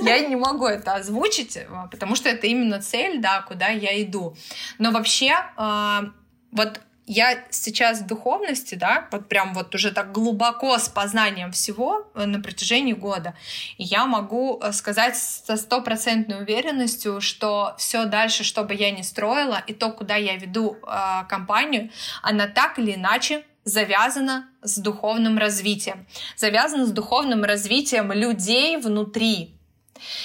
я 0.02 0.20
не 0.20 0.36
могу 0.36 0.66
это 0.66 0.94
озвучить, 0.94 1.58
а, 1.68 1.86
потому 1.86 2.14
что 2.14 2.28
это 2.28 2.46
именно 2.46 2.80
цель, 2.80 3.20
да, 3.20 3.42
куда 3.42 3.68
я 3.68 4.02
иду. 4.02 4.36
Но 4.78 4.90
вообще, 4.90 5.34
а, 5.56 6.10
вот 6.52 6.80
я 7.06 7.44
сейчас 7.50 8.00
в 8.00 8.06
духовности, 8.06 8.74
да, 8.74 9.06
вот 9.12 9.28
прям 9.28 9.54
вот 9.54 9.74
уже 9.74 9.92
так 9.92 10.12
глубоко 10.12 10.76
с 10.78 10.88
познанием 10.88 11.52
всего 11.52 12.10
э, 12.14 12.26
на 12.26 12.40
протяжении 12.40 12.92
года, 12.92 13.34
я 13.78 14.06
могу 14.06 14.60
э, 14.60 14.72
сказать 14.72 15.16
со 15.16 15.56
стопроцентной 15.56 16.42
уверенностью, 16.42 17.20
что 17.20 17.74
все 17.78 18.06
дальше, 18.06 18.42
что 18.42 18.64
бы 18.64 18.74
я 18.74 18.90
ни 18.90 19.02
строила, 19.02 19.62
и 19.66 19.72
то, 19.72 19.90
куда 19.90 20.16
я 20.16 20.36
веду 20.36 20.76
э, 20.82 21.24
компанию, 21.28 21.90
она 22.22 22.48
так 22.48 22.78
или 22.78 22.94
иначе 22.94 23.44
завязана 23.64 24.48
с 24.62 24.78
духовным 24.78 25.38
развитием, 25.38 26.06
завязана 26.36 26.86
с 26.86 26.92
духовным 26.92 27.44
развитием 27.44 28.12
людей 28.12 28.76
внутри, 28.76 29.55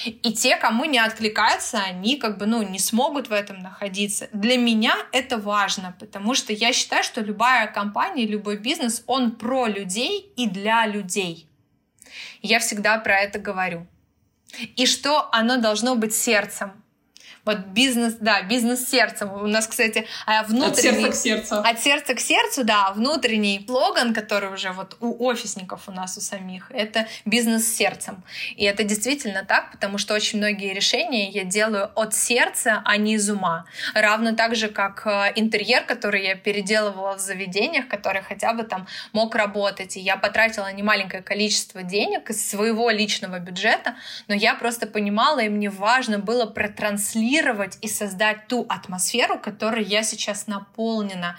и 0.04 0.32
те, 0.32 0.56
кому 0.56 0.84
не 0.84 0.98
откликается, 0.98 1.78
они 1.78 2.16
как 2.16 2.38
бы, 2.38 2.46
ну, 2.46 2.62
не 2.62 2.78
смогут 2.78 3.28
в 3.28 3.32
этом 3.32 3.58
находиться. 3.58 4.28
Для 4.32 4.56
меня 4.56 4.96
это 5.12 5.38
важно, 5.38 5.96
потому 5.98 6.34
что 6.34 6.52
я 6.52 6.72
считаю, 6.72 7.04
что 7.04 7.20
любая 7.20 7.66
компания, 7.66 8.26
любой 8.26 8.56
бизнес, 8.56 9.02
он 9.06 9.32
про 9.32 9.66
людей 9.66 10.32
и 10.36 10.48
для 10.48 10.86
людей. 10.86 11.48
Я 12.42 12.58
всегда 12.58 12.98
про 12.98 13.20
это 13.20 13.38
говорю. 13.38 13.86
И 14.76 14.86
что 14.86 15.28
оно 15.32 15.56
должно 15.56 15.94
быть 15.94 16.14
сердцем. 16.14 16.81
Вот 17.44 17.58
бизнес, 17.58 18.14
да, 18.20 18.42
бизнес 18.42 18.88
сердцем. 18.88 19.32
У 19.32 19.48
нас, 19.48 19.66
кстати, 19.66 20.06
а, 20.26 20.44
внутренний... 20.44 20.68
От 20.68 20.76
сердца 20.78 21.10
к 21.10 21.14
сердцу. 21.14 21.54
От 21.56 21.82
сердца 21.82 22.14
к 22.14 22.20
сердцу, 22.20 22.62
да, 22.62 22.92
внутренний 22.92 23.64
слоган, 23.66 24.14
который 24.14 24.52
уже 24.52 24.70
вот 24.70 24.96
у 25.00 25.26
офисников 25.26 25.88
у 25.88 25.92
нас 25.92 26.16
у 26.16 26.20
самих, 26.20 26.70
это 26.70 27.08
бизнес 27.24 27.66
сердцем. 27.66 28.22
И 28.54 28.64
это 28.64 28.84
действительно 28.84 29.44
так, 29.44 29.72
потому 29.72 29.98
что 29.98 30.14
очень 30.14 30.38
многие 30.38 30.72
решения 30.72 31.30
я 31.30 31.42
делаю 31.42 31.90
от 31.96 32.14
сердца, 32.14 32.80
а 32.84 32.96
не 32.96 33.14
из 33.14 33.28
ума. 33.28 33.64
Равно 33.92 34.36
так 34.36 34.54
же, 34.54 34.68
как 34.68 35.04
э, 35.04 35.32
интерьер, 35.34 35.82
который 35.82 36.24
я 36.24 36.36
переделывала 36.36 37.16
в 37.16 37.20
заведениях, 37.20 37.88
который 37.88 38.22
хотя 38.22 38.52
бы 38.52 38.62
там 38.62 38.86
мог 39.12 39.34
работать. 39.34 39.96
И 39.96 40.00
я 40.00 40.16
потратила 40.16 40.72
немаленькое 40.72 41.24
количество 41.24 41.82
денег 41.82 42.30
из 42.30 42.48
своего 42.48 42.88
личного 42.90 43.40
бюджета, 43.40 43.96
но 44.28 44.34
я 44.34 44.54
просто 44.54 44.86
понимала, 44.86 45.40
и 45.40 45.48
мне 45.48 45.70
важно 45.70 46.20
было 46.20 46.46
протранслировать 46.46 47.31
генерировать 47.32 47.78
и 47.80 47.88
создать 47.88 48.48
ту 48.48 48.66
атмосферу, 48.68 49.38
которой 49.38 49.84
я 49.84 50.02
сейчас 50.02 50.46
наполнена. 50.46 51.36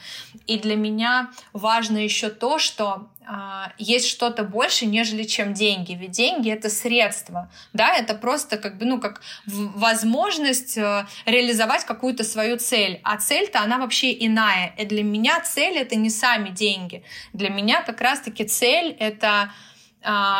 И 0.47 0.58
для 0.58 0.75
меня 0.75 1.29
важно 1.53 1.97
еще 1.97 2.29
то, 2.29 2.60
что 2.60 3.08
а, 3.25 3.71
есть 3.77 4.08
что-то 4.08 4.43
больше, 4.43 4.86
нежели 4.86 5.23
чем 5.23 5.53
деньги. 5.53 5.93
Ведь 5.93 6.12
деньги 6.12 6.51
это 6.51 6.69
средство, 6.69 7.49
да, 7.73 7.95
это 7.95 8.15
просто 8.15 8.58
как 8.58 8.77
бы, 8.77 8.86
ну, 8.86 8.99
как 8.99 9.21
возможность 9.45 10.77
э, 10.77 11.06
реализовать 11.25 11.86
какую-то 11.86 12.23
свою 12.23 12.58
цель. 12.58 12.99
А 13.03 13.17
цель-то 13.17 13.62
она 13.62 13.77
вообще 13.77 14.12
иная. 14.25 14.73
И 14.77 14.86
для 14.86 15.03
меня 15.03 15.39
цель 15.41 15.77
это 15.77 15.95
не 15.95 16.10
сами 16.10 16.49
деньги. 16.49 17.03
Для 17.34 17.49
меня 17.49 17.82
как 17.84 18.01
раз-таки 18.01 18.45
цель 18.45 18.95
это 18.99 19.51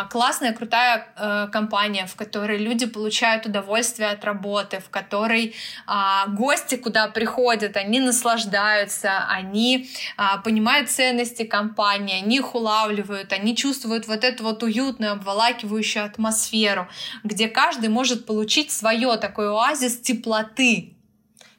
классная, 0.10 0.54
крутая 0.54 1.08
э, 1.16 1.48
компания, 1.52 2.06
в 2.06 2.16
которой 2.16 2.58
люди 2.58 2.86
получают 2.86 3.46
удовольствие 3.46 4.10
от 4.10 4.24
работы, 4.26 4.80
в 4.80 4.90
которой 4.90 5.56
а, 5.88 6.28
гости, 6.28 6.76
куда 6.76 7.08
приходят, 7.08 7.78
они 7.78 8.00
наслаждаются, 8.00 9.26
они 9.30 9.90
а, 10.18 10.38
понимают 10.38 10.90
ценности 10.90 11.44
компании, 11.44 12.22
они 12.22 12.38
их 12.38 12.56
улавливают, 12.56 13.32
они 13.34 13.56
чувствуют 13.56 14.08
вот 14.08 14.24
эту 14.24 14.44
вот 14.44 14.64
уютную, 14.64 15.14
обволакивающую 15.14 16.06
атмосферу, 16.06 16.88
где 17.24 17.48
каждый 17.48 17.90
может 17.90 18.26
получить 18.26 18.72
свое 18.72 19.18
такой 19.18 19.50
оазис 19.50 20.00
теплоты. 20.00 20.96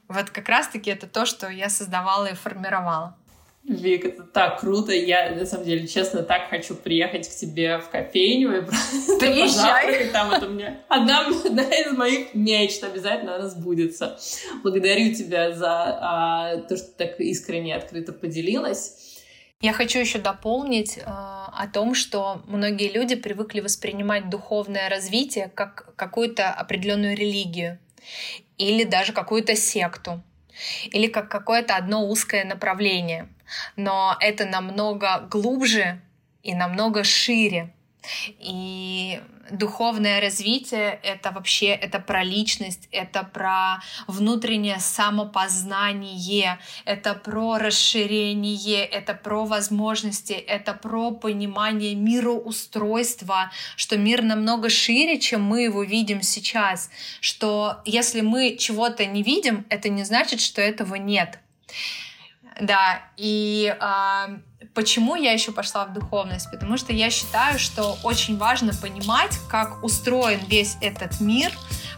Вот 0.07 0.29
как 0.29 0.49
раз-таки 0.49 0.91
это 0.91 1.07
то, 1.07 1.25
что 1.25 1.49
я 1.49 1.69
создавала 1.69 2.27
и 2.27 2.35
формировала. 2.35 3.17
Вик, 3.67 4.05
это 4.05 4.21
так 4.23 4.59
круто. 4.59 4.91
Я, 4.91 5.31
на 5.31 5.45
самом 5.45 5.65
деле, 5.65 5.87
честно, 5.87 6.21
так 6.21 6.49
хочу 6.49 6.75
приехать 6.75 7.27
к 7.27 7.31
тебе 7.31 7.79
в 7.79 7.89
кофейню 7.89 8.59
и 8.59 8.61
Приезжай. 9.19 10.09
Там 10.09 10.31
это 10.31 10.45
у 10.45 10.49
меня 10.49 10.81
одна, 10.87 11.27
одна 11.27 11.63
из 11.63 11.91
моих 11.97 12.35
мечт. 12.35 12.83
Обязательно 12.83 13.35
она 13.35 13.49
сбудется. 13.49 14.19
Благодарю 14.61 15.15
тебя 15.15 15.51
за 15.51 15.71
а, 15.71 16.57
то, 16.57 16.77
что 16.77 16.89
так 16.91 17.19
искренне 17.19 17.75
открыто 17.75 18.13
поделилась. 18.13 19.15
Я 19.61 19.73
хочу 19.73 19.97
еще 19.97 20.19
дополнить 20.19 20.99
э, 20.99 21.01
о 21.05 21.67
том, 21.73 21.95
что 21.95 22.43
многие 22.45 22.91
люди 22.91 23.15
привыкли 23.15 23.61
воспринимать 23.61 24.29
духовное 24.29 24.89
развитие 24.89 25.49
как 25.55 25.95
какую-то 25.95 26.51
определенную 26.51 27.17
религию 27.17 27.79
или 28.59 28.83
даже 28.83 29.11
какую-то 29.11 29.55
секту 29.55 30.21
или 30.91 31.07
как 31.07 31.29
какое-то 31.29 31.75
одно 31.77 32.07
узкое 32.07 32.45
направление 32.45 33.29
но 33.75 34.17
это 34.19 34.45
намного 34.45 35.27
глубже 35.29 36.01
и 36.43 36.53
намного 36.53 37.03
шире. 37.03 37.73
И 38.39 39.19
духовное 39.51 40.21
развитие— 40.21 40.99
это 41.03 41.31
вообще 41.31 41.67
это 41.67 41.99
про 41.99 42.23
личность, 42.23 42.87
это 42.91 43.23
про 43.23 43.81
внутреннее 44.07 44.79
самопознание, 44.79 46.59
это 46.85 47.13
про 47.13 47.57
расширение, 47.57 48.85
это 48.85 49.13
про 49.13 49.45
возможности, 49.45 50.33
это 50.33 50.73
про 50.73 51.11
понимание 51.11 51.95
мироустройства, 51.95 53.51
что 53.75 53.97
мир 53.97 54.23
намного 54.23 54.69
шире, 54.69 55.19
чем 55.19 55.43
мы 55.43 55.63
его 55.63 55.83
видим 55.83 56.21
сейчас, 56.21 56.89
что 57.21 57.81
если 57.85 58.21
мы 58.21 58.57
чего-то 58.57 59.05
не 59.05 59.23
видим, 59.23 59.65
это 59.69 59.89
не 59.89 60.03
значит, 60.03 60.41
что 60.41 60.61
этого 60.61 60.95
нет. 60.95 61.39
Да, 62.59 63.01
и 63.17 63.75
а, 63.79 64.29
почему 64.73 65.15
я 65.15 65.31
еще 65.31 65.51
пошла 65.51 65.85
в 65.85 65.93
духовность? 65.93 66.49
Потому 66.51 66.77
что 66.77 66.93
я 66.93 67.09
считаю, 67.09 67.59
что 67.59 67.97
очень 68.03 68.37
важно 68.37 68.73
понимать, 68.73 69.37
как 69.49 69.83
устроен 69.83 70.39
весь 70.47 70.77
этот 70.81 71.19
мир, 71.19 71.51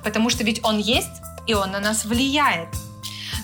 потому 0.03 0.29
что 0.29 0.43
ведь 0.43 0.63
он 0.63 0.79
есть, 0.79 1.21
и 1.45 1.53
он 1.53 1.71
на 1.71 1.79
нас 1.79 2.05
влияет. 2.05 2.69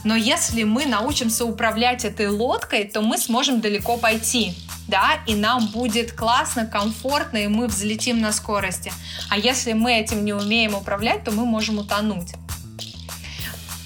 Но 0.04 0.16
если 0.16 0.64
мы 0.64 0.86
научимся 0.86 1.46
управлять 1.46 2.04
этой 2.04 2.28
лодкой, 2.28 2.86
то 2.86 3.02
мы 3.02 3.18
сможем 3.18 3.62
далеко 3.62 3.98
пойти 3.98 4.56
да, 4.88 5.20
и 5.26 5.36
нам 5.36 5.68
будет 5.68 6.12
классно, 6.12 6.66
комфортно, 6.66 7.38
и 7.38 7.48
мы 7.48 7.68
взлетим 7.68 8.20
на 8.20 8.32
скорости. 8.32 8.92
А 9.30 9.38
если 9.38 9.74
мы 9.74 9.94
этим 9.94 10.26
не 10.26 10.34
умеем 10.34 10.76
управлять, 10.76 11.24
то 11.24 11.32
мы 11.32 11.46
можем 11.46 11.80
утонуть. 11.80 12.34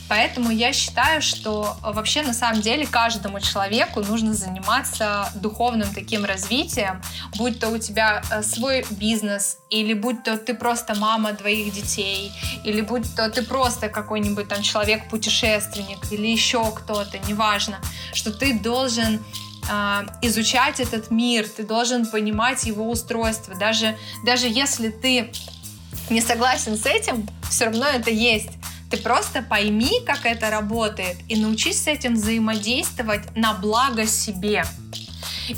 Поэтому 0.10 0.52
я 0.52 0.74
считаю, 0.74 1.22
что 1.22 1.78
э, 1.84 1.92
вообще 1.92 2.22
на 2.22 2.34
самом 2.34 2.62
деле 2.62 2.88
каждому 2.88 3.40
человеку 3.40 4.02
нужно 4.02 4.34
заниматься 4.34 5.30
духовным 5.36 5.94
таким 5.94 6.24
развитием, 6.24 7.02
будь 7.36 7.60
то 7.60 7.70
у 7.70 7.78
тебя 7.78 8.22
э, 8.32 8.42
свой 8.42 8.86
бизнес, 8.92 9.58
или 9.70 9.94
будь 9.94 10.24
то 10.24 10.38
ты 10.38 10.54
просто 10.54 10.96
мама 10.96 11.34
двоих 11.34 11.74
детей, 11.74 12.32
или 12.64 12.82
будь 12.82 13.16
то 13.16 13.30
ты 13.30 13.44
просто 13.44 13.90
какой-нибудь 13.90 14.48
там 14.48 14.62
человек-путешественник, 14.62 16.12
или 16.12 16.28
еще 16.28 16.72
кто-то, 16.72 17.20
неважно, 17.28 17.80
что 18.14 18.32
ты 18.32 18.58
должен 18.58 19.24
э, 19.70 20.06
изучать 20.22 20.80
этот 20.80 21.12
мир, 21.12 21.48
ты 21.48 21.64
должен 21.64 22.06
понимать 22.06 22.64
его 22.64 22.90
устройство. 22.90 23.56
Даже, 23.56 23.98
даже 24.26 24.48
если 24.48 24.90
ты 24.90 25.32
не 26.10 26.22
согласен 26.22 26.78
с 26.78 26.86
этим, 26.86 27.28
все 27.50 27.66
равно 27.66 27.86
это 27.88 28.10
есть. 28.10 28.57
Ты 28.90 28.98
просто 28.98 29.42
пойми, 29.42 30.02
как 30.06 30.26
это 30.26 30.50
работает, 30.50 31.18
и 31.28 31.36
научись 31.36 31.84
с 31.84 31.88
этим 31.88 32.16
взаимодействовать 32.16 33.36
на 33.36 33.54
благо 33.54 34.06
себе. 34.06 34.64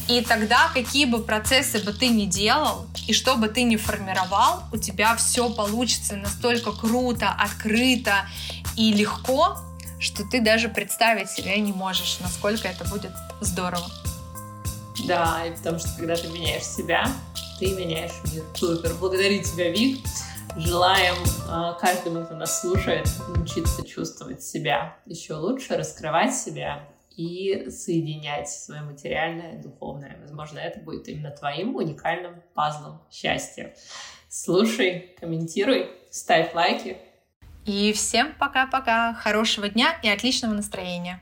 И 0.08 0.22
тогда, 0.22 0.70
какие 0.74 1.06
бы 1.06 1.20
процессы 1.20 1.80
бы 1.80 1.94
ты 1.94 2.10
ни 2.10 2.26
делал, 2.26 2.88
и 3.08 3.14
что 3.14 3.36
бы 3.36 3.48
ты 3.48 3.64
ни 3.64 3.76
формировал, 3.76 4.64
у 4.72 4.78
тебя 4.78 5.16
все 5.16 5.50
получится 5.50 6.16
настолько 6.16 6.72
круто, 6.72 7.30
открыто 7.30 8.28
и 8.76 8.94
легко, 8.94 9.58
что 10.00 10.24
ты 10.24 10.42
даже 10.42 10.70
представить 10.70 11.30
себе 11.30 11.60
не 11.60 11.74
можешь, 11.74 12.20
насколько 12.20 12.68
это 12.68 12.86
будет 12.86 13.12
здорово. 13.42 13.90
Да, 15.06 15.46
и 15.46 15.52
потому 15.52 15.80
что 15.80 15.90
когда 15.98 16.16
ты 16.16 16.28
меняешь 16.28 16.64
себя, 16.64 17.12
ты 17.60 17.68
меняешь 17.68 18.12
мир. 18.32 18.44
Супер. 18.56 18.94
Благодарю 18.96 19.42
тебя, 19.44 19.70
Вик. 19.70 20.00
Желаем 20.58 21.16
э, 21.48 21.80
каждому, 21.80 22.26
кто 22.26 22.36
нас 22.36 22.62
слушает, 22.62 23.08
научиться 23.30 23.86
чувствовать 23.86 24.44
себя 24.44 24.98
еще 25.06 25.36
лучше, 25.36 25.78
раскрывать 25.78 26.36
себя 26.36 26.90
и 27.16 27.70
соединять 27.70 28.50
свое 28.50 28.82
материальное, 28.82 29.62
духовное. 29.62 30.18
Возможно, 30.22 30.60
это 30.60 30.80
будет 30.80 31.08
именно 31.08 31.32
твоим 31.32 31.76
уникальным 31.76 32.42
пазлом 32.54 33.02
счастья. 33.12 33.76
Слушай, 34.28 35.16
комментируй, 35.20 35.90
ставь 36.12 36.54
лайки. 36.54 36.98
И 37.66 37.94
всем 37.94 38.34
пока-пока, 38.40 39.14
хорошего 39.14 39.70
дня 39.70 39.98
и 40.02 40.10
отличного 40.10 40.54
настроения. 40.54 41.22